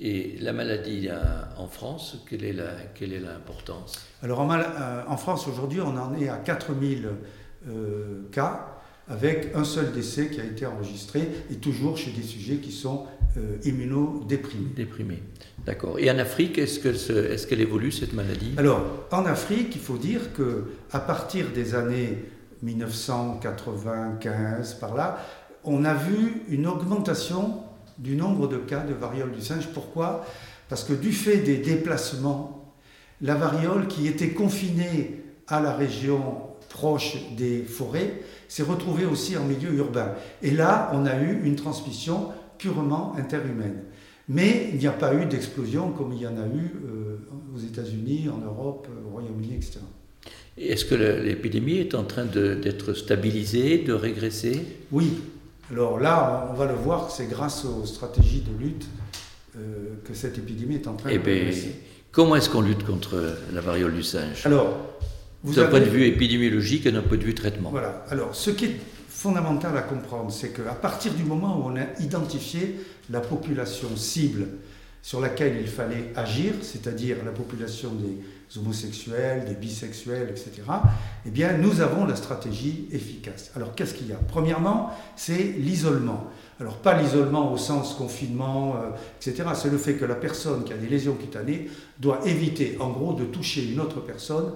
Et 0.00 0.36
la 0.40 0.52
maladie 0.52 1.08
en 1.56 1.66
France, 1.66 2.24
quelle 2.28 2.44
est 2.44 3.20
l'importance? 3.20 4.00
Alors 4.22 4.40
en, 4.40 4.50
euh, 4.50 5.02
en 5.06 5.16
France, 5.16 5.48
aujourd'hui, 5.48 5.80
on 5.80 5.96
en 5.96 6.16
est 6.16 6.28
à 6.28 6.36
4 6.36 6.68
000 6.80 7.12
euh, 7.68 8.22
cas 8.30 8.78
avec 9.08 9.52
un 9.54 9.64
seul 9.64 9.92
décès 9.92 10.28
qui 10.28 10.40
a 10.40 10.44
été 10.44 10.66
enregistré 10.66 11.28
et 11.50 11.56
toujours 11.56 11.96
chez 11.96 12.10
des 12.10 12.22
sujets 12.22 12.56
qui 12.56 12.72
sont 12.72 13.06
euh, 13.36 13.56
immunodéprimés. 13.64 14.70
Déprimés, 14.76 15.22
d'accord. 15.64 15.98
Et 15.98 16.10
en 16.10 16.18
Afrique, 16.18 16.58
est-ce 16.58 16.78
qu'elle 16.78 17.32
est 17.32 17.48
qu'elle 17.48 17.60
évolue 17.60 17.90
cette 17.90 18.12
maladie? 18.12 18.52
Alors, 18.56 19.06
en 19.10 19.24
Afrique, 19.24 19.74
il 19.74 19.80
faut 19.80 19.96
dire 19.96 20.32
que 20.34 20.64
à 20.92 21.00
partir 21.00 21.46
des 21.54 21.74
années 21.74 22.18
1995 22.62 24.74
par 24.74 24.94
là, 24.94 25.18
on 25.64 25.84
a 25.84 25.94
vu 25.94 26.42
une 26.48 26.66
augmentation 26.66 27.62
du 27.98 28.16
nombre 28.16 28.48
de 28.48 28.56
cas 28.56 28.80
de 28.80 28.94
variole 28.94 29.32
du 29.32 29.40
singe. 29.40 29.68
Pourquoi? 29.74 30.24
Parce 30.68 30.84
que 30.84 30.92
du 30.92 31.12
fait 31.12 31.38
des 31.38 31.58
déplacements, 31.58 32.74
la 33.20 33.34
variole 33.34 33.88
qui 33.88 34.06
était 34.06 34.30
confinée 34.30 35.24
à 35.48 35.60
la 35.60 35.72
région 35.72 36.42
proche 36.68 37.16
des 37.36 37.62
forêts 37.62 38.22
s'est 38.48 38.62
retrouvée 38.62 39.06
aussi 39.06 39.36
en 39.36 39.44
milieu 39.44 39.72
urbain. 39.74 40.12
Et 40.42 40.50
là, 40.50 40.90
on 40.94 41.06
a 41.06 41.20
eu 41.20 41.42
une 41.44 41.56
transmission 41.56 42.28
purement 42.58 43.14
interhumaine. 43.16 43.84
Mais 44.28 44.68
il 44.72 44.78
n'y 44.78 44.86
a 44.86 44.92
pas 44.92 45.14
eu 45.14 45.24
d'explosion 45.24 45.90
comme 45.92 46.12
il 46.12 46.20
y 46.20 46.26
en 46.26 46.36
a 46.36 46.46
eu 46.46 46.72
euh, 46.86 47.16
aux 47.54 47.58
États-Unis, 47.58 48.28
en 48.28 48.44
Europe, 48.44 48.86
au 49.06 49.10
Royaume-Uni, 49.10 49.54
etc. 49.54 49.80
Est-ce 50.60 50.84
que 50.84 50.94
l'épidémie 50.94 51.78
est 51.78 51.94
en 51.94 52.04
train 52.04 52.24
d'être 52.24 52.94
stabilisée, 52.94 53.78
de 53.78 53.92
régresser? 53.92 54.62
Oui. 54.90 55.20
Alors 55.70 56.00
là, 56.00 56.48
on 56.50 56.54
va 56.54 56.66
le 56.66 56.74
voir, 56.74 57.10
c'est 57.10 57.28
grâce 57.28 57.64
aux 57.64 57.84
stratégies 57.84 58.42
de 58.42 58.58
lutte 58.58 58.86
euh, 59.56 59.60
que 60.04 60.14
cette 60.14 60.38
épidémie 60.38 60.76
est 60.76 60.86
en 60.86 60.94
train 60.94 61.10
eh 61.10 61.18
de 61.18 61.22
ben, 61.22 61.38
régresser. 61.38 61.74
Comment 62.10 62.36
est-ce 62.36 62.48
qu'on 62.48 62.62
lutte 62.62 62.84
contre 62.84 63.36
la 63.52 63.60
variole 63.60 63.94
du 63.94 64.02
singe? 64.02 64.46
Alors, 64.46 64.76
d'un 65.44 65.66
point 65.66 65.80
de 65.80 65.84
vue 65.84 66.06
épidémiologique 66.06 66.86
et 66.86 66.92
d'un 66.92 67.02
point 67.02 67.18
de 67.18 67.22
vue 67.22 67.34
traitement. 67.34 67.70
Voilà. 67.70 68.04
Alors, 68.10 68.34
ce 68.34 68.50
qui 68.50 68.64
est 68.64 68.76
fondamental 69.08 69.76
à 69.76 69.82
comprendre, 69.82 70.32
c'est 70.32 70.50
qu'à 70.50 70.74
partir 70.74 71.12
du 71.12 71.24
moment 71.24 71.58
où 71.58 71.70
on 71.70 71.76
a 71.76 71.84
identifié 72.00 72.76
la 73.10 73.20
population 73.20 73.88
cible 73.96 74.46
sur 75.02 75.20
laquelle 75.20 75.58
il 75.60 75.68
fallait 75.68 76.12
agir, 76.16 76.54
c'est-à-dire 76.62 77.16
la 77.24 77.32
population 77.32 77.90
des 77.92 78.58
homosexuels, 78.58 79.44
des 79.44 79.54
bisexuels, 79.54 80.28
etc., 80.30 80.62
eh 81.26 81.30
bien, 81.30 81.56
nous 81.58 81.80
avons 81.80 82.06
la 82.06 82.16
stratégie 82.16 82.88
efficace. 82.92 83.50
Alors, 83.54 83.74
qu'est-ce 83.74 83.94
qu'il 83.94 84.08
y 84.08 84.12
a? 84.12 84.16
Premièrement, 84.16 84.90
c'est 85.16 85.54
l'isolement. 85.58 86.26
Alors, 86.60 86.78
pas 86.78 87.00
l'isolement 87.00 87.52
au 87.52 87.56
sens 87.56 87.94
confinement, 87.94 88.76
euh, 88.76 88.90
etc. 89.20 89.50
C'est 89.54 89.70
le 89.70 89.78
fait 89.78 89.94
que 89.94 90.04
la 90.04 90.14
personne 90.14 90.64
qui 90.64 90.72
a 90.72 90.76
des 90.76 90.88
lésions 90.88 91.14
cutanées 91.14 91.68
doit 91.98 92.20
éviter, 92.26 92.76
en 92.80 92.90
gros, 92.90 93.12
de 93.12 93.24
toucher 93.24 93.70
une 93.70 93.80
autre 93.80 94.00
personne 94.00 94.52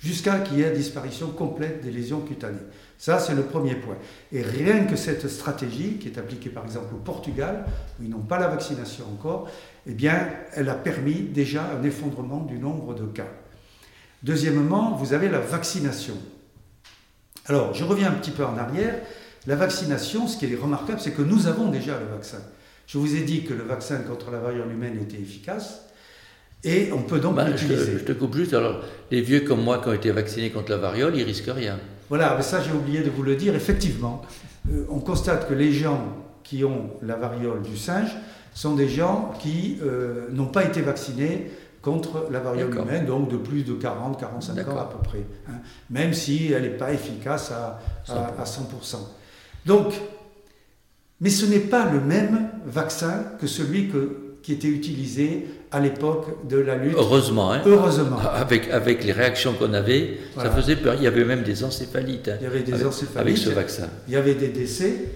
jusqu'à 0.00 0.38
qu'il 0.38 0.58
y 0.58 0.62
ait 0.62 0.70
disparition 0.72 1.28
complète 1.28 1.82
des 1.82 1.90
lésions 1.90 2.20
cutanées. 2.20 2.58
Ça, 2.98 3.18
c'est 3.18 3.34
le 3.34 3.42
premier 3.42 3.76
point. 3.76 3.96
Et 4.32 4.42
rien 4.42 4.84
que 4.84 4.96
cette 4.96 5.28
stratégie, 5.28 5.98
qui 5.98 6.08
est 6.08 6.18
appliquée 6.18 6.50
par 6.50 6.64
exemple 6.64 6.94
au 6.94 6.98
Portugal, 6.98 7.64
où 7.98 8.04
ils 8.04 8.10
n'ont 8.10 8.18
pas 8.18 8.38
la 8.38 8.48
vaccination 8.48 9.04
encore, 9.06 9.48
eh 9.86 9.92
bien, 9.92 10.28
elle 10.54 10.68
a 10.68 10.74
permis 10.74 11.14
déjà 11.14 11.70
un 11.78 11.82
effondrement 11.82 12.40
du 12.40 12.58
nombre 12.58 12.94
de 12.94 13.06
cas. 13.06 13.28
Deuxièmement, 14.22 14.94
vous 14.94 15.14
avez 15.14 15.28
la 15.28 15.40
vaccination. 15.40 16.14
Alors, 17.46 17.72
je 17.74 17.84
reviens 17.84 18.08
un 18.08 18.14
petit 18.14 18.30
peu 18.30 18.44
en 18.44 18.56
arrière. 18.58 18.94
La 19.46 19.56
vaccination, 19.56 20.28
ce 20.28 20.36
qui 20.36 20.52
est 20.52 20.56
remarquable, 20.56 21.00
c'est 21.00 21.12
que 21.12 21.22
nous 21.22 21.46
avons 21.46 21.70
déjà 21.70 21.98
le 21.98 22.06
vaccin. 22.06 22.38
Je 22.86 22.98
vous 22.98 23.14
ai 23.14 23.22
dit 23.22 23.44
que 23.44 23.54
le 23.54 23.64
vaccin 23.64 23.98
contre 23.98 24.30
la 24.30 24.38
variole 24.38 24.70
humaine 24.70 24.98
était 25.00 25.20
efficace. 25.20 25.86
Et 26.62 26.92
on 26.92 27.02
peut 27.02 27.20
donc 27.20 27.36
bah, 27.36 27.48
l'utiliser. 27.48 27.98
Je, 27.98 28.04
te 28.04 28.12
coupe 28.12 28.36
juste. 28.36 28.52
Alors, 28.52 28.82
les 29.10 29.22
vieux 29.22 29.40
comme 29.40 29.62
moi 29.62 29.78
qui 29.78 29.88
ont 29.88 29.92
été 29.94 30.10
vaccinés 30.10 30.50
contre 30.50 30.70
la 30.70 30.76
variole, 30.76 31.16
ils 31.16 31.22
risquent 31.22 31.52
rien. 31.54 31.78
Voilà, 32.10 32.34
mais 32.36 32.42
ça 32.42 32.60
j'ai 32.60 32.72
oublié 32.72 33.00
de 33.00 33.08
vous 33.08 33.22
le 33.22 33.36
dire. 33.36 33.54
Effectivement, 33.54 34.22
euh, 34.70 34.84
on 34.90 34.98
constate 34.98 35.48
que 35.48 35.54
les 35.54 35.72
gens 35.72 36.16
qui 36.42 36.64
ont 36.64 36.90
la 37.02 37.16
variole 37.16 37.62
du 37.62 37.76
singe 37.76 38.10
sont 38.54 38.74
des 38.74 38.88
gens 38.88 39.32
qui 39.40 39.78
euh, 39.82 40.28
n'ont 40.32 40.46
pas 40.46 40.64
été 40.64 40.80
vaccinés 40.80 41.50
contre 41.82 42.28
la 42.30 42.40
variole 42.40 42.74
humaine, 42.74 43.06
donc 43.06 43.30
de 43.30 43.36
plus 43.36 43.62
de 43.62 43.72
40, 43.72 44.20
45 44.20 44.68
ans 44.68 44.78
à 44.78 44.84
peu 44.84 45.02
près, 45.02 45.24
hein. 45.48 45.60
même 45.88 46.12
si 46.12 46.52
elle 46.52 46.62
n'est 46.62 46.68
pas 46.70 46.92
efficace 46.92 47.52
à, 47.52 47.80
à, 48.08 48.44
100%. 48.44 48.96
Donc, 49.64 49.94
mais 51.20 51.30
ce 51.30 51.46
n'est 51.46 51.58
pas 51.60 51.90
le 51.90 52.00
même 52.00 52.50
vaccin 52.66 53.24
que 53.40 53.46
celui 53.46 53.88
que, 53.88 54.36
qui 54.42 54.52
était 54.52 54.68
utilisé 54.68 55.46
à 55.70 55.80
l'époque 55.80 56.46
de 56.48 56.58
la 56.58 56.76
lutte. 56.76 56.96
Heureusement, 56.98 57.52
hein. 57.52 57.62
Heureusement. 57.64 58.18
Avec, 58.34 58.68
avec 58.70 59.04
les 59.04 59.12
réactions 59.12 59.54
qu'on 59.54 59.72
avait, 59.72 60.18
ça 60.36 60.50
faisait 60.50 60.76
peur. 60.76 60.94
Il 60.96 61.02
y 61.02 61.06
avait 61.06 61.24
même 61.24 61.42
des 61.42 61.62
encéphalites. 61.64 62.28
Hein, 62.28 62.36
il 62.40 62.44
y 62.44 62.46
avait 62.46 62.62
des 62.62 62.74
avec, 62.74 62.86
encéphalites. 62.86 63.20
Avec 63.20 63.38
ce 63.38 63.50
vaccin. 63.50 63.88
Il 64.08 64.14
y 64.14 64.16
avait 64.16 64.34
des 64.34 64.48
décès. 64.48 65.12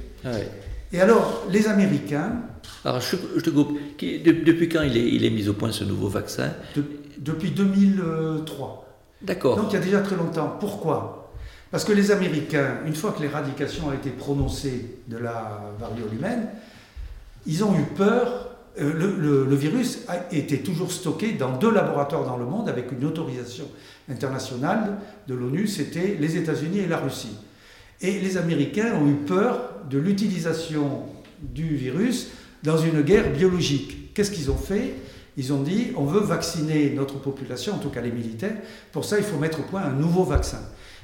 Et 0.94 1.00
alors, 1.00 1.42
les 1.50 1.66
Américains. 1.66 2.36
Alors, 2.84 3.00
je, 3.00 3.16
te 3.40 3.50
coupe. 3.50 3.76
depuis 3.98 4.68
quand 4.68 4.82
il 4.82 4.96
est, 4.96 5.08
il 5.08 5.24
est, 5.24 5.30
mis 5.30 5.48
au 5.48 5.52
point 5.52 5.72
ce 5.72 5.82
nouveau 5.82 6.06
vaccin 6.08 6.52
Depuis 7.18 7.50
2003. 7.50 8.86
D'accord. 9.20 9.56
Donc, 9.56 9.72
il 9.72 9.74
y 9.74 9.76
a 9.76 9.80
déjà 9.80 10.00
très 10.02 10.14
longtemps. 10.14 10.56
Pourquoi? 10.60 11.32
Parce 11.72 11.84
que 11.84 11.90
les 11.90 12.12
Américains, 12.12 12.76
une 12.86 12.94
fois 12.94 13.10
que 13.10 13.22
l'éradication 13.22 13.90
a 13.90 13.96
été 13.96 14.10
prononcée 14.10 15.00
de 15.08 15.16
la 15.16 15.74
variole 15.80 16.14
humaine, 16.14 16.46
ils 17.44 17.64
ont 17.64 17.76
eu 17.76 17.82
peur 17.96 18.50
euh, 18.80 19.44
le, 19.48 19.56
virus 19.56 20.00
a 20.06 20.32
été 20.32 20.58
toujours 20.58 20.92
stocké 20.92 21.32
dans 21.32 21.56
deux 21.56 21.72
laboratoires 21.72 22.24
dans 22.24 22.36
le 22.36 22.44
monde 22.44 22.68
avec 22.68 22.90
une 22.92 23.04
autorisation 23.04 23.66
internationale 24.08 24.96
de 25.28 25.34
l'ONU, 25.34 25.66
c'était 25.66 26.16
les 26.20 26.36
États-Unis 26.36 26.78
et 26.78 26.86
la 26.86 26.98
Russie. 26.98 27.36
Et 28.00 28.20
les 28.20 28.36
Américains 28.36 28.94
ont 29.00 29.08
eu 29.08 29.14
peur 29.14 29.73
de 29.90 29.98
l'utilisation 29.98 31.02
du 31.42 31.76
virus 31.76 32.28
dans 32.62 32.78
une 32.78 33.02
guerre 33.02 33.30
biologique. 33.30 34.14
Qu'est-ce 34.14 34.30
qu'ils 34.30 34.50
ont 34.50 34.56
fait? 34.56 34.94
Ils 35.36 35.52
ont 35.52 35.62
dit 35.62 35.88
on 35.96 36.04
veut 36.04 36.20
vacciner 36.20 36.90
notre 36.90 37.18
population, 37.18 37.74
en 37.74 37.78
tout 37.78 37.90
cas 37.90 38.00
les 38.00 38.12
militaires. 38.12 38.56
Pour 38.92 39.04
ça, 39.04 39.18
il 39.18 39.24
faut 39.24 39.38
mettre 39.38 39.60
au 39.60 39.64
point 39.64 39.82
un 39.82 39.92
nouveau 39.92 40.24
vaccin. 40.24 40.60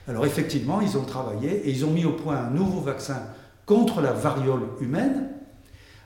Alors 0.09 0.25
effectivement, 0.25 0.81
ils 0.81 0.97
ont 0.97 1.05
travaillé 1.05 1.51
et 1.65 1.71
ils 1.71 1.85
ont 1.85 1.91
mis 1.91 2.05
au 2.05 2.13
point 2.13 2.37
un 2.37 2.51
nouveau 2.51 2.81
vaccin 2.81 3.23
contre 3.67 4.01
la 4.01 4.13
variole 4.13 4.63
humaine, 4.81 5.29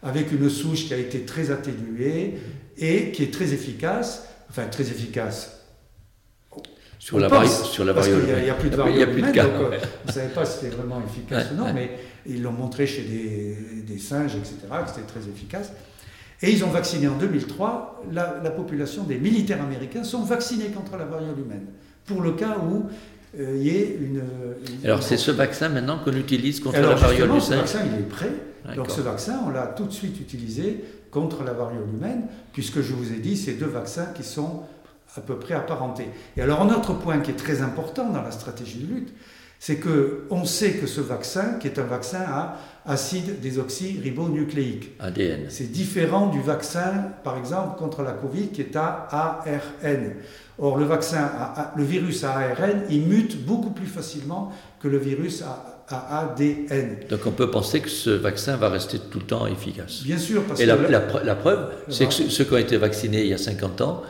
avec 0.02 0.33
une 0.33 0.50
souche 0.50 0.87
qui 0.87 0.95
a 0.95 0.99
été 0.99 1.25
très 1.25 1.50
atténuée 1.50 2.35
et 2.76 3.11
qui 3.12 3.23
est 3.23 3.33
très 3.33 3.52
efficace, 3.52 4.26
enfin 4.50 4.64
très 4.66 4.85
efficace. 4.85 5.61
Sur, 6.99 7.19
la, 7.19 7.28
sur 7.47 7.85
la 7.85 7.93
variole. 7.93 8.25
Qu'il 8.25 8.45
n'y 8.45 8.50
a, 8.50 8.54
plus 8.54 8.71
de 8.71 8.76
variole 8.76 9.19
humaine, 9.19 9.33
donc 9.33 9.71
on 10.04 10.09
ne 10.09 10.12
savait 10.12 10.28
pas 10.28 10.47
si 10.47 10.61
c'était 10.61 10.75
vraiment 10.75 11.02
efficace 11.07 11.49
ou 11.52 11.57
non, 11.57 11.73
mais 11.73 11.90
ils 12.26 12.43
l'ont 12.43 12.52
montré 12.52 12.87
chez 12.87 13.02
des, 13.02 13.57
des, 13.83 13.99
singes, 13.99 14.35
etc., 14.37 14.57
que 14.85 14.90
c'était 14.90 15.07
très 15.07 15.28
efficace. 15.28 15.73
Et 16.43 16.50
ils 16.50 16.64
ont 16.64 16.71
vacciné 16.71 17.09
en 17.09 17.16
2003, 17.16 18.04
la, 18.12 18.40
la, 18.43 18.50
population 18.50 19.04
des 19.04 19.19
militaires 19.19 19.62
américains 19.62 20.04
sont 20.04 20.23
vaccinés 20.23 20.69
contre 20.69 20.97
la 20.97 21.04
variole 21.04 21.38
humaine, 21.38 21.66
pour 22.07 22.21
le 22.21 22.33
cas 22.33 22.59
où 22.59 22.85
euh, 23.38 23.54
il 23.57 23.62
y 23.62 23.71
ait 23.71 23.99
une... 24.00 24.23
Alors 24.85 25.02
c'est 25.02 25.16
ce 25.16 25.31
vaccin 25.31 25.69
maintenant 25.69 25.99
qu'on 25.99 26.12
utilise 26.12 26.61
contre 26.61 26.81
la 26.81 26.95
variole 26.95 27.40
singe 27.40 27.43
ce 27.43 27.54
vaccin, 27.54 27.81
il 27.93 28.00
est 28.00 28.09
prêt. 28.09 28.33
Donc 28.76 28.90
ce 28.90 29.00
vaccin, 29.00 29.40
on 29.47 29.50
l'a 29.50 29.66
tout 29.66 29.85
de 29.85 29.93
suite 29.93 30.21
utilisé 30.21 30.85
contre 31.11 31.45
la 31.45 31.52
variole 31.52 31.88
humaine, 31.95 32.23
puisque 32.52 32.81
je 32.81 32.93
vous 32.93 33.12
ai 33.12 33.19
dit, 33.19 33.37
c'est 33.37 33.52
deux 33.52 33.66
vaccins 33.66 34.07
qui 34.14 34.23
sont 34.23 34.62
à 35.16 35.21
peu 35.21 35.37
près 35.37 35.54
apparentés. 35.54 36.09
Et 36.37 36.42
alors 36.42 36.62
un 36.62 36.71
autre 36.71 36.94
point 36.94 37.21
qui 37.21 37.30
est 37.30 37.37
très 37.37 37.62
important 37.62 38.11
dans 38.11 38.23
la 38.23 38.30
stratégie 38.30 38.78
de 38.78 38.94
lutte, 38.94 39.14
c'est 39.59 39.76
que 39.76 40.26
on 40.30 40.44
sait 40.44 40.73
que 40.73 40.87
ce 40.87 41.00
vaccin, 41.00 41.54
qui 41.54 41.68
est 41.68 41.78
un 41.78 41.85
vaccin 41.85 42.21
à 42.21 42.59
acide 42.85 43.40
désoxyribonucléique, 43.40 44.92
ADN, 45.00 45.47
c'est 45.49 45.73
différent 45.73 46.26
du 46.26 46.42
vaccin, 46.42 47.12
par 47.23 47.38
exemple, 47.38 47.78
contre 47.78 48.02
la 48.02 48.12
Covid, 48.12 48.49
qui 48.49 48.61
est 48.61 48.76
à 48.76 49.09
ARN. 49.11 50.12
Or, 50.59 50.76
le 50.76 50.85
vaccin, 50.85 51.30
le 51.76 51.83
virus 51.83 52.25
à 52.25 52.33
ARN, 52.33 52.83
il 52.90 53.06
mute 53.06 53.44
beaucoup 53.47 53.71
plus 53.71 53.87
facilement 53.87 54.52
que 54.80 54.88
le 54.88 54.99
virus 54.99 55.42
à 55.42 55.74
Donc 57.11 57.21
on 57.26 57.31
peut 57.31 57.50
penser 57.50 57.81
que 57.81 57.91
ce 57.91 58.11
vaccin 58.11 58.57
va 58.57 58.71
rester 58.71 58.99
tout 58.99 59.19
le 59.19 59.26
temps 59.26 59.47
efficace. 59.47 60.03
Bien 60.03 60.19
sûr. 60.19 60.43
Parce 60.45 60.61
Et 60.61 60.67
la, 60.67 60.76
la, 60.76 61.35
preuve, 61.35 61.73
c'est 61.88 62.07
que 62.07 62.12
ceux 62.12 62.45
qui 62.45 62.53
ont 62.53 62.59
été 62.59 62.76
vaccinés 62.76 63.23
il 63.23 63.29
y 63.29 63.35
a 63.35 63.38
50 63.38 63.81
ans, 63.83 64.03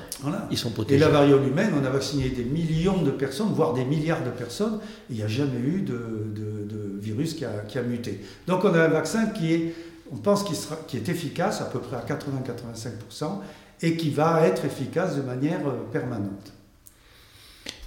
ils 0.50 0.59
sont 0.59 0.71
protégés. 0.71 0.97
Et 0.97 0.99
la 0.99 1.09
variole 1.09 1.47
humaine, 1.47 1.73
on 1.81 1.85
a 1.85 1.90
vacciné 1.90 2.28
des 2.28 2.45
millions 2.45 3.02
de 3.02 3.11
personnes, 3.11 3.49
voire 3.52 3.75
des 3.75 3.85
milliards 3.85 4.25
de 4.25 4.31
personnes, 4.31 4.78
il 5.11 5.16
n'y 5.16 5.23
a 5.23 5.28
jamais 5.28 5.59
eu 5.59 5.81
de, 5.83 5.95
de, 5.95 6.99
virus 7.00 7.35
qui 7.35 7.45
a, 7.45 7.50
qui 7.69 7.78
a, 7.78 7.83
muté. 7.83 8.21
Donc 8.47 8.64
on 8.64 8.73
a 8.73 8.81
un 8.81 8.88
vaccin 8.88 9.26
qui 9.26 9.52
est, 9.52 9.75
on 10.11 10.16
pense 10.16 10.43
qu'il 10.45 10.57
sera, 10.57 10.76
qui 10.87 10.97
est 10.97 11.09
efficace 11.09 11.61
à 11.61 11.64
peu 11.64 11.81
près 11.81 11.97
à 11.97 12.00
80-85%, 12.00 13.40
et 13.83 13.97
qui 13.97 14.11
va 14.11 14.47
être 14.47 14.64
efficace 14.64 15.16
de 15.16 15.23
manière 15.23 15.66
euh, 15.66 15.73
permanente. 15.93 16.52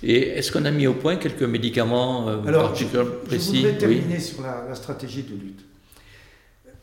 Et 0.03 0.29
est-ce 0.29 0.51
qu'on 0.51 0.65
a 0.65 0.71
mis 0.71 0.87
au 0.87 0.93
point 0.93 1.15
quelques 1.15 1.43
médicaments 1.43 2.29
euh, 2.29 2.39
Alors, 2.45 2.69
particulièrement 2.69 3.11
précis 3.25 3.55
Je 3.55 3.61
voudrais 3.61 3.77
terminer 3.77 4.19
sur 4.19 4.43
la, 4.43 4.75
stratégie 4.75 5.23
de 5.23 5.33
lutte. 5.33 5.65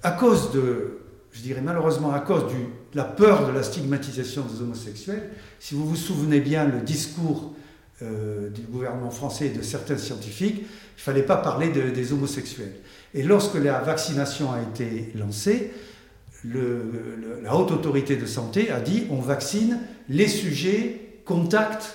À 0.03 0.13
cause 0.13 0.53
de, 0.53 0.99
je 1.33 1.41
dirais 1.41 1.63
malheureusement 1.63 2.13
à 2.13 2.21
cause 2.21 2.45
de 2.45 2.59
la 2.95 3.05
peur 3.05 3.47
de 3.47 3.53
la 3.53 3.63
stigmatisation 3.63 4.43
des 4.43 4.63
homosexuels, 4.63 5.31
si 5.61 5.75
vous 5.75 5.87
vous 5.87 5.97
souvenez 5.97 6.41
bien 6.41 6.65
le 6.67 6.81
discours 6.81 7.55
euh, 8.03 8.51
du 8.51 8.63
gouvernement 8.63 9.11
français 9.11 9.47
et 9.47 9.51
de 9.51 9.63
certains 9.63 9.97
scientifiques, 9.97 10.59
il 10.59 10.99
ne 10.99 11.03
fallait 11.03 11.23
pas 11.23 11.37
parler 11.37 11.69
des 11.69 12.13
homosexuels. 12.13 12.75
Et 13.15 13.23
lorsque 13.23 13.55
la 13.55 13.79
vaccination 13.81 14.53
a 14.53 14.61
été 14.61 15.13
lancée, 15.15 15.73
la 16.45 17.57
haute 17.57 17.71
autorité 17.71 18.17
de 18.17 18.27
santé 18.27 18.71
a 18.71 18.81
dit 18.81 19.05
on 19.11 19.21
vaccine 19.21 19.79
les 20.09 20.29
sujets 20.29 21.21
contacts 21.25 21.95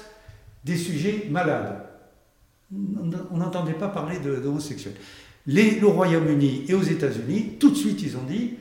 des 0.63 0.77
sujets 0.77 1.27
malades. 1.29 1.83
On 3.31 3.37
n'entendait 3.37 3.73
pas 3.73 3.87
parler 3.87 4.17
d'homosexuels. 4.19 4.93
Le 5.47 5.85
Royaume-Uni 5.85 6.65
et 6.67 6.73
aux 6.73 6.83
États-Unis, 6.83 7.57
tout 7.59 7.71
de 7.71 7.75
suite, 7.75 8.01
ils 8.03 8.17
ont 8.17 8.23
dit 8.23 8.53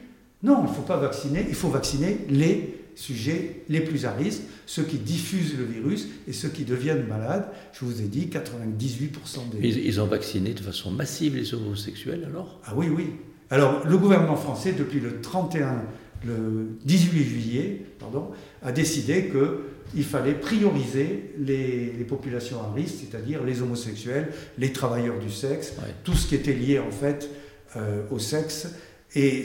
non, 0.43 0.65
il 0.65 0.71
ne 0.71 0.75
faut 0.75 0.83
pas 0.83 0.97
vacciner, 0.97 1.45
il 1.49 1.55
faut 1.55 1.69
vacciner 1.69 2.19
les 2.29 2.75
sujets 2.95 3.63
les 3.69 3.81
plus 3.81 4.07
à 4.07 4.13
risque, 4.13 4.43
ceux 4.67 4.85
qui 4.85 4.99
diffusent 4.99 5.57
le 5.57 5.65
virus 5.65 6.09
et 6.27 6.33
ceux 6.33 6.49
qui 6.49 6.65
deviennent 6.65 7.07
malades. 7.07 7.49
Je 7.73 7.85
vous 7.85 8.01
ai 8.01 8.07
dit 8.07 8.27
98% 8.27 9.51
des. 9.53 9.69
Ils, 9.69 9.87
ils 9.87 10.01
ont 10.01 10.07
vacciné 10.07 10.55
de 10.55 10.61
façon 10.61 10.91
massive 10.91 11.37
les 11.37 11.55
homosexuels 11.55 12.25
alors? 12.25 12.61
Ah 12.65 12.73
oui, 12.77 12.89
oui. 12.89 13.11
Alors 13.51 13.87
le 13.87 13.97
gouvernement 13.97 14.37
français, 14.37 14.73
depuis 14.73 15.01
le 15.01 15.21
31, 15.21 15.83
le 16.25 16.79
18 16.85 17.25
juillet, 17.25 17.83
pardon, 17.99 18.31
a 18.63 18.73
décidé 18.73 19.27
que 19.27 19.68
il 19.95 20.05
fallait 20.05 20.35
prioriser 20.35 21.35
les, 21.39 22.05
populations 22.09 22.63
à 22.63 22.73
risque, 22.73 22.97
c'est-à-dire 23.01 23.45
les 23.45 23.63
homosexuels, 23.63 24.33
les 24.57 24.73
travailleurs 24.73 25.19
du 25.19 25.31
sexe, 25.31 25.75
tout 26.05 26.15
ce 26.15 26.27
qui 26.27 26.35
était 26.35 26.55
lié 26.55 26.79
en 26.79 26.91
fait 26.91 27.31
euh, 27.77 28.03
au 28.11 28.19
sexe. 28.19 28.69
Et, 29.15 29.43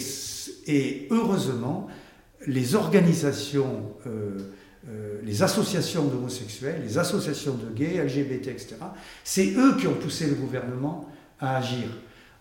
et, 0.67 1.07
heureusement, 1.09 1.87
les 2.47 2.75
organisations, 2.75 3.93
euh, 4.07 4.37
euh, 4.89 5.19
les 5.23 5.43
associations 5.43 6.05
d'homosexuels, 6.05 6.81
les 6.83 6.97
associations 6.97 7.55
de 7.55 7.73
gays, 7.73 8.03
LGBT, 8.03 8.47
etc., 8.47 8.75
c'est 9.23 9.53
eux 9.55 9.75
qui 9.77 9.87
ont 9.87 9.95
poussé 9.95 10.27
le 10.27 10.35
gouvernement 10.35 11.09
à 11.39 11.57
agir 11.57 11.87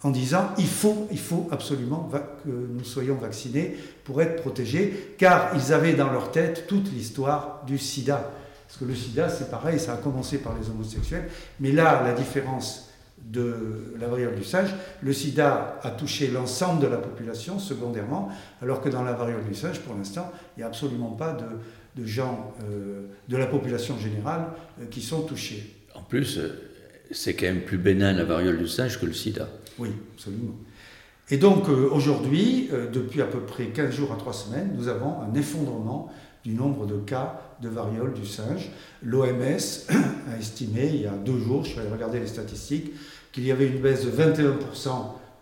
en 0.04 0.10
disant 0.10 0.50
il 0.58 0.66
faut, 0.66 1.06
il 1.10 1.18
faut 1.18 1.48
absolument 1.50 2.10
que 2.44 2.50
nous 2.50 2.84
soyons 2.84 3.14
vaccinés 3.14 3.76
pour 4.04 4.20
être 4.20 4.42
protégés, 4.42 5.14
car 5.18 5.52
ils 5.54 5.72
avaient 5.72 5.94
dans 5.94 6.10
leur 6.10 6.32
tête 6.32 6.66
toute 6.66 6.92
l'histoire 6.92 7.62
du 7.66 7.78
sida. 7.78 8.30
Parce 8.66 8.78
que 8.78 8.84
le 8.84 8.94
sida, 8.94 9.28
c'est 9.28 9.50
pareil, 9.50 9.78
ça 9.78 9.94
a 9.94 9.96
commencé 9.96 10.38
par 10.38 10.54
les 10.58 10.70
homosexuels, 10.70 11.28
mais 11.60 11.72
là, 11.72 12.02
la 12.04 12.14
différence 12.14 12.88
de 13.24 13.94
la 14.00 14.08
variole 14.08 14.34
du 14.34 14.44
singe, 14.44 14.70
le 15.02 15.12
sida 15.12 15.78
a 15.82 15.90
touché 15.90 16.28
l'ensemble 16.28 16.82
de 16.82 16.86
la 16.88 16.96
population 16.96 17.58
secondairement, 17.58 18.30
alors 18.60 18.80
que 18.80 18.88
dans 18.88 19.02
la 19.02 19.12
variole 19.12 19.44
du 19.44 19.54
singe, 19.54 19.80
pour 19.80 19.94
l'instant, 19.94 20.32
il 20.56 20.60
n'y 20.60 20.64
a 20.64 20.66
absolument 20.66 21.10
pas 21.10 21.36
de, 21.96 22.04
gens 22.04 22.54
euh, 22.64 23.02
de 23.28 23.36
la 23.36 23.46
population 23.46 23.98
générale 23.98 24.46
euh, 24.80 24.86
qui 24.90 25.02
sont 25.02 25.22
touchés. 25.22 25.76
En 25.94 26.02
plus, 26.02 26.38
euh, 26.38 26.48
c'est 27.12 27.34
quand 27.34 27.46
même 27.46 27.60
plus 27.60 27.78
bénin 27.78 28.12
la 28.12 28.24
variole 28.24 28.58
du 28.58 28.68
singe 28.68 28.98
que 28.98 29.06
le 29.06 29.12
sida. 29.12 29.48
Oui, 29.78 29.90
absolument. 30.14 30.54
Et 31.30 31.36
donc 31.36 31.68
euh, 31.68 31.88
aujourd'hui, 31.90 32.68
euh, 32.72 32.90
depuis 32.90 33.22
à 33.22 33.26
peu 33.26 33.40
près 33.40 33.66
15 33.66 33.94
jours 33.94 34.12
à 34.12 34.16
3 34.16 34.32
semaines, 34.32 34.74
nous 34.76 34.88
avons 34.88 35.20
un 35.20 35.34
effondrement 35.34 36.12
du 36.44 36.52
nombre 36.54 36.86
de 36.86 36.96
cas 36.96 37.40
de 37.62 37.68
variole 37.68 38.12
du 38.12 38.26
singe. 38.26 38.70
L'OMS 39.02 39.30
a 40.30 40.38
estimé 40.38 40.90
il 40.92 41.02
y 41.02 41.06
a 41.06 41.12
deux 41.12 41.38
jours, 41.38 41.64
je 41.64 41.70
suis 41.70 41.80
allé 41.80 41.90
regarder 41.90 42.20
les 42.20 42.26
statistiques, 42.26 42.92
qu'il 43.30 43.44
y 43.44 43.52
avait 43.52 43.66
une 43.66 43.80
baisse 43.80 44.04
de 44.04 44.10
21% 44.10 44.90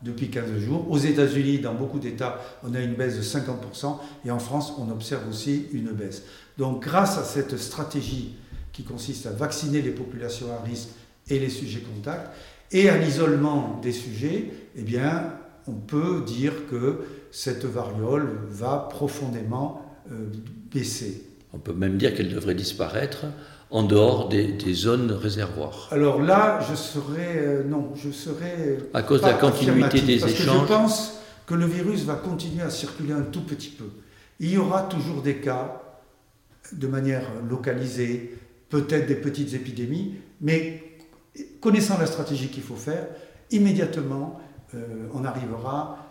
depuis 0.02 0.30
15 0.30 0.58
jours. 0.58 0.90
Aux 0.90 0.98
États-Unis, 0.98 1.58
dans 1.58 1.74
beaucoup 1.74 1.98
d'États, 1.98 2.38
on 2.62 2.74
a 2.74 2.80
une 2.80 2.94
baisse 2.94 3.16
de 3.16 3.22
50%, 3.22 3.98
et 4.24 4.30
en 4.30 4.38
France, 4.38 4.74
on 4.78 4.90
observe 4.90 5.28
aussi 5.28 5.66
une 5.72 5.90
baisse. 5.92 6.22
Donc 6.58 6.82
grâce 6.82 7.18
à 7.18 7.24
cette 7.24 7.56
stratégie 7.56 8.36
qui 8.72 8.84
consiste 8.84 9.26
à 9.26 9.30
vacciner 9.30 9.82
les 9.82 9.90
populations 9.90 10.46
à 10.52 10.62
risque 10.64 10.90
et 11.28 11.38
les 11.38 11.48
sujets 11.48 11.80
contacts, 11.80 12.30
et 12.72 12.88
à 12.88 12.96
l'isolement 12.96 13.78
des 13.82 13.92
sujets, 13.92 14.50
eh 14.76 14.82
bien, 14.82 15.34
on 15.66 15.72
peut 15.72 16.22
dire 16.26 16.52
que 16.70 17.00
cette 17.30 17.64
variole 17.64 18.28
va 18.48 18.88
profondément 18.90 19.82
euh, 20.10 20.26
baisser. 20.72 21.26
On 21.52 21.58
peut 21.58 21.72
même 21.72 21.96
dire 21.96 22.14
qu'elle 22.14 22.32
devrait 22.32 22.54
disparaître 22.54 23.26
en 23.70 23.84
dehors 23.84 24.28
des, 24.28 24.56
zones 24.72 25.12
réservoirs. 25.12 25.88
Alors 25.92 26.20
là, 26.20 26.60
je 26.68 26.74
serais 26.74 27.36
euh, 27.36 27.64
non, 27.64 27.92
je 27.94 28.10
serais 28.10 28.78
à 28.94 29.02
cause 29.02 29.20
de 29.20 29.26
la 29.26 29.34
continuité 29.34 30.00
des 30.00 30.18
parce 30.18 30.32
échanges. 30.32 30.66
Que 30.66 30.72
je 30.72 30.78
pense 30.78 31.20
que 31.46 31.54
le 31.54 31.66
virus 31.66 32.04
va 32.04 32.14
continuer 32.14 32.62
à 32.62 32.70
circuler 32.70 33.12
un 33.12 33.22
tout 33.22 33.42
petit 33.42 33.70
peu. 33.70 33.84
Il 34.40 34.50
y 34.50 34.58
aura 34.58 34.82
toujours 34.82 35.22
des 35.22 35.36
cas 35.36 35.82
de 36.72 36.86
manière 36.86 37.24
localisée, 37.48 38.36
peut-être 38.68 39.06
des 39.06 39.16
petites 39.16 39.54
épidémies, 39.54 40.14
mais 40.40 40.89
connaissant 41.60 41.98
la 41.98 42.06
stratégie 42.06 42.48
qu'il 42.48 42.62
faut 42.62 42.76
faire, 42.76 43.06
immédiatement, 43.50 44.40
euh, 44.74 45.06
on 45.14 45.24
arrivera 45.24 46.06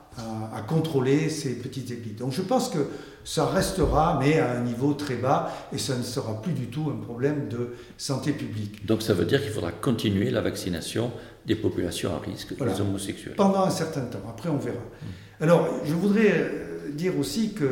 à, 0.53 0.61
contrôler 0.61 1.29
ces 1.29 1.55
petites 1.55 1.91
épidémies. 1.91 2.15
Donc 2.15 2.33
je 2.33 2.41
pense 2.41 2.69
que 2.69 2.79
ça 3.23 3.45
restera, 3.45 4.19
mais 4.19 4.39
à 4.39 4.51
un 4.51 4.61
niveau 4.61 4.93
très 4.93 5.15
bas, 5.15 5.51
et 5.71 5.77
ça 5.77 5.95
ne 5.95 6.03
sera 6.03 6.41
plus 6.41 6.51
du 6.51 6.67
tout 6.67 6.91
un 6.91 7.01
problème 7.01 7.47
de 7.47 7.75
santé 7.97 8.33
publique. 8.33 8.85
Donc 8.85 9.01
ça 9.01 9.13
veut 9.13 9.25
dire 9.25 9.41
qu'il 9.41 9.51
faudra 9.51 9.71
continuer 9.71 10.29
la 10.31 10.41
vaccination 10.41 11.11
des 11.45 11.55
populations 11.55 12.13
à 12.13 12.19
risque, 12.19 12.57
des 12.57 12.81
homosexuels. 12.81 13.35
Pendant 13.35 13.63
un 13.63 13.69
certain 13.69 14.01
temps, 14.01 14.19
après 14.27 14.49
on 14.49 14.57
verra. 14.57 14.77
Mmh. 14.77 15.43
Alors 15.43 15.69
je 15.85 15.93
voudrais 15.93 16.31
euh, 16.33 16.91
dire 16.91 17.17
aussi 17.17 17.53
que... 17.53 17.69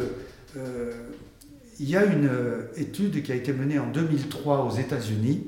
Euh, 0.56 0.92
il 1.80 1.88
y 1.88 1.96
a 1.96 2.06
une 2.06 2.28
étude 2.76 3.22
qui 3.22 3.32
a 3.32 3.36
été 3.36 3.54
menée 3.54 3.78
en 3.78 3.86
2003 3.92 4.66
aux 4.66 4.76
États-Unis 4.76 5.46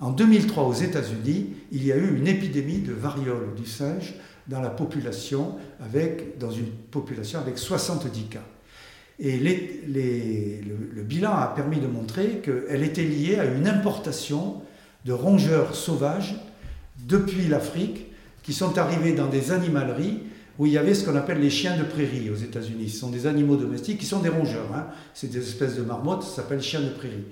en 0.00 0.10
2003, 0.10 0.64
aux 0.64 0.74
États-Unis, 0.74 1.50
il 1.72 1.86
y 1.86 1.92
a 1.92 1.96
eu 1.96 2.16
une 2.16 2.26
épidémie 2.26 2.78
de 2.78 2.92
variole 2.92 3.54
du 3.54 3.66
singe 3.66 4.14
dans 4.48 4.60
la 4.60 4.70
population, 4.70 5.56
avec, 5.80 6.38
dans 6.38 6.50
une 6.50 6.70
population 6.90 7.38
avec 7.38 7.58
70 7.58 8.22
cas. 8.24 8.44
Et 9.18 9.36
le, 9.36 11.02
bilan 11.02 11.32
a 11.32 11.48
permis 11.48 11.78
de 11.78 11.86
montrer 11.86 12.40
qu'elle 12.42 12.82
était 12.82 13.04
liée 13.04 13.38
à 13.38 13.44
une 13.44 13.68
importation 13.68 14.62
de 15.04 15.12
rongeurs 15.12 15.74
sauvages 15.74 16.34
depuis 17.06 17.46
l'Afrique 17.46 18.06
qui 18.42 18.54
sont 18.54 18.78
arrivés 18.78 19.12
dans 19.12 19.28
des 19.28 19.52
animaleries 19.52 20.20
où 20.58 20.66
il 20.66 20.72
y 20.72 20.78
avait 20.78 20.94
ce 20.94 21.04
qu'on 21.04 21.16
appelle 21.16 21.40
les 21.40 21.50
chiens 21.50 21.76
de 21.76 21.84
prairie 21.84 22.30
aux 22.30 22.36
États-Unis. 22.36 22.88
Ce 22.88 23.00
sont 23.00 23.10
des 23.10 23.26
animaux 23.26 23.56
domestiques 23.56 23.98
qui 23.98 24.06
sont 24.06 24.20
des 24.20 24.28
rongeurs. 24.30 24.74
Hein. 24.74 24.86
C'est 25.12 25.30
des 25.30 25.38
espèces 25.38 25.76
de 25.76 25.82
marmottes, 25.82 26.22
ça 26.22 26.36
s'appelle 26.36 26.62
chiens 26.62 26.80
de 26.80 26.88
prairie. 26.88 27.24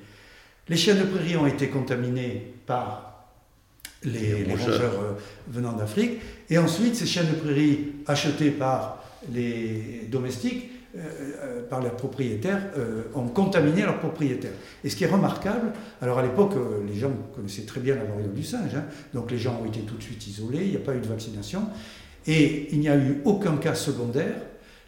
Les 0.68 0.76
chiens 0.76 0.94
de 0.94 1.04
prairie 1.04 1.36
ont 1.36 1.46
été 1.46 1.68
contaminés 1.68 2.54
par 2.66 3.26
les, 4.04 4.44
rongeurs, 4.44 5.16
venant 5.48 5.72
d'Afrique. 5.72 6.20
Et 6.50 6.58
ensuite, 6.58 6.94
ces 6.94 7.06
chiens 7.06 7.24
de 7.24 7.34
prairie 7.34 7.92
achetés 8.06 8.50
par 8.50 9.02
les 9.32 10.06
domestiques 10.08 10.70
euh, 10.96 11.00
euh, 11.42 11.68
par 11.68 11.82
leurs 11.82 11.96
propriétaires, 11.96 12.62
euh, 12.78 13.02
ont 13.14 13.28
contaminé 13.28 13.82
leurs 13.82 13.98
propriétaires. 13.98 14.54
Et 14.82 14.88
ce 14.88 14.96
qui 14.96 15.04
est 15.04 15.08
remarquable, 15.08 15.72
alors 16.00 16.18
à 16.18 16.22
l'époque, 16.22 16.54
les 16.88 16.98
gens 16.98 17.12
connaissaient 17.36 17.66
très 17.66 17.80
bien 17.80 17.94
la 17.94 18.04
variole 18.04 18.32
du 18.32 18.42
singe, 18.42 18.74
hein, 18.74 18.84
donc 19.12 19.30
les 19.30 19.36
gens 19.36 19.60
ont 19.62 19.66
été 19.66 19.80
tout 19.80 19.96
de 19.96 20.02
suite 20.02 20.26
isolés, 20.26 20.62
il 20.62 20.70
n'y 20.70 20.76
a 20.76 20.80
pas 20.80 20.94
eu 20.94 21.00
de 21.00 21.06
vaccination, 21.06 21.64
et 22.26 22.68
il 22.72 22.80
n'y 22.80 22.88
a 22.88 22.96
eu 22.96 23.20
aucun 23.26 23.58
cas 23.58 23.74
secondaire. 23.74 24.40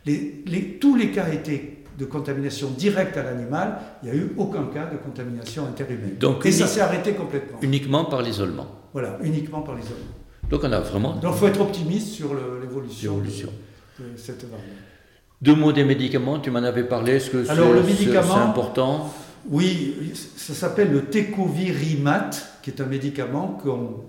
Les, 0.06 0.78
tous 0.80 0.96
les 0.96 1.10
cas 1.10 1.28
étaient 1.28 1.79
de 2.00 2.06
contamination 2.06 2.70
directe 2.70 3.16
à 3.18 3.22
l'animal, 3.22 3.78
il 4.02 4.10
n'y 4.10 4.18
a 4.18 4.20
eu 4.20 4.32
aucun 4.38 4.64
cas 4.64 4.86
de 4.86 4.96
contamination 4.96 5.66
interhumaine. 5.66 6.16
Donc, 6.18 6.46
et 6.46 6.52
ça 6.52 6.66
s'est 6.66 6.80
arrêté 6.80 7.12
complètement. 7.12 7.58
Uniquement 7.60 8.06
par 8.06 8.22
l'isolement. 8.22 8.66
Voilà, 8.92 9.18
uniquement 9.22 9.60
par 9.60 9.76
l'isolement. 9.76 10.14
Donc 10.48 10.62
on 10.64 10.72
a 10.72 10.80
vraiment... 10.80 11.14
Donc 11.16 11.34
il 11.34 11.38
faut 11.38 11.46
être 11.46 11.60
optimiste 11.60 12.08
sur 12.08 12.30
l'évolution 12.60 13.18
de, 13.18 13.24
de 13.24 14.16
cette 14.16 14.42
variole. 14.44 14.68
Deux 15.42 15.54
mots 15.54 15.72
des 15.72 15.84
médicaments, 15.84 16.38
tu 16.40 16.50
m'en 16.50 16.62
avais 16.62 16.84
parlé, 16.84 17.12
est-ce 17.12 17.30
que 17.30 17.44
c'est 17.44 17.52
important 17.52 19.12
Oui, 19.48 20.12
ça 20.36 20.54
s'appelle 20.54 20.90
le 20.90 21.04
Tecovirimat, 21.04 22.30
qui 22.62 22.70
est 22.70 22.80
un 22.80 22.86
médicament 22.86 23.58
qu'on 23.62 24.04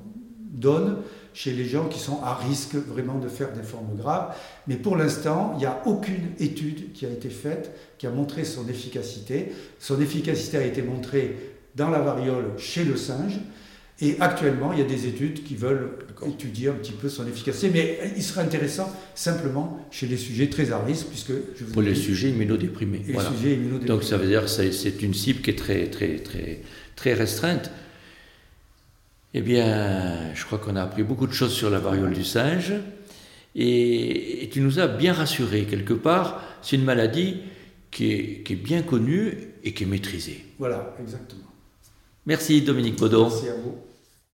donne 0.49 0.97
chez 1.34 1.52
les 1.52 1.65
gens 1.65 1.88
qui 1.88 2.00
sont 2.00 2.22
à 2.24 2.36
risque 2.36 2.76
vraiment 2.76 3.17
de 3.17 3.28
faire 3.28 3.54
des 3.54 3.63
formes 3.63 3.96
graves. 3.98 4.36
Mais 4.67 4.76
pour 4.76 4.98
l'instant, 4.98 5.54
il 5.56 5.60
n'y 5.60 5.65
a 5.65 5.82
aucune 5.86 6.32
étude 6.39 6.91
qui 6.94 7.06
a 7.06 7.10
été 7.10 7.30
faite 7.30 7.72
qui 7.98 8.08
a 8.08 8.10
montré 8.10 8.44
son 8.46 8.67
efficacité. 8.67 9.52
Son 9.80 10.02
efficacité 10.02 10.58
a 10.58 10.65
été 10.65 10.82
montrée 10.82 11.36
dans 11.76 11.89
la 11.89 12.00
variole 12.00 12.46
chez 12.58 12.84
le 12.84 12.98
singe. 12.98 13.39
Et 14.04 14.17
actuellement, 14.20 14.74
il 14.74 14.80
y 14.80 14.82
a 14.82 14.86
des 14.86 15.06
études 15.06 15.44
qui 15.44 15.56
veulent 15.56 15.91
étudier 16.28 16.70
un 16.70 16.74
petit 16.74 16.91
peu 16.91 17.08
son 17.08 17.28
efficacité, 17.28 17.70
mais 17.72 18.00
il 18.17 18.24
serait 18.24 18.41
intéressant 18.41 18.91
simplement 19.13 19.80
chez 19.91 20.08
les 20.08 20.17
sujets 20.17 20.50
très 20.50 20.72
à 20.72 20.80
risque, 20.80 21.06
puisque 21.08 21.34
je 21.56 21.65
vous 21.65 21.74
pour 21.74 21.84
les 21.84 21.94
sujets 21.94 22.30
immunodéprimés. 22.30 23.04
Les 23.08 23.13
sujets 23.13 23.54
immunodéprimés. 23.54 23.86
Donc 23.86 24.04
ça 24.04 24.17
veut 24.17 24.26
dire 24.26 24.46
que 24.46 24.50
c'est 24.50 25.04
une 25.04 25.13
cible 25.13 25.41
qui 25.41 25.52
est 25.52 25.56
très 25.56 25.88
très 25.91 26.15
très 26.17 26.62
très 26.96 27.13
restreinte. 27.13 27.70
Eh 29.34 29.41
bien, 29.41 30.34
je 30.34 30.46
crois 30.46 30.58
qu'on 30.58 30.76
a 30.76 30.84
appris 30.84 31.04
beaucoup 31.04 31.28
de 31.28 31.32
choses 31.32 31.54
sur 31.54 31.70
la 31.70 31.80
variole 31.80 32.13
du 32.13 32.24
singe, 32.24 32.74
et, 33.56 34.50
tu 34.52 34.62
nous 34.62 34.80
as 34.80 34.88
bien 34.88 35.13
rassuré 35.13 35.65
quelque 35.65 35.94
part. 35.94 36.41
C'est 36.62 36.76
une 36.76 36.84
maladie 36.84 37.38
qui 37.89 38.12
est, 38.12 38.44
qui 38.44 38.54
est 38.54 38.58
bien 38.58 38.82
connue 38.82 39.38
et 39.63 39.74
qui 39.74 39.84
est 39.84 39.88
maîtrisée. 39.88 40.46
Voilà, 40.60 40.96
exactement. 41.02 41.41
Merci 42.26 42.62
Dominique 42.62 42.98
Baudot. 42.98 43.30
Merci 43.30 43.50
à 43.50 43.56
vous. 43.56 43.76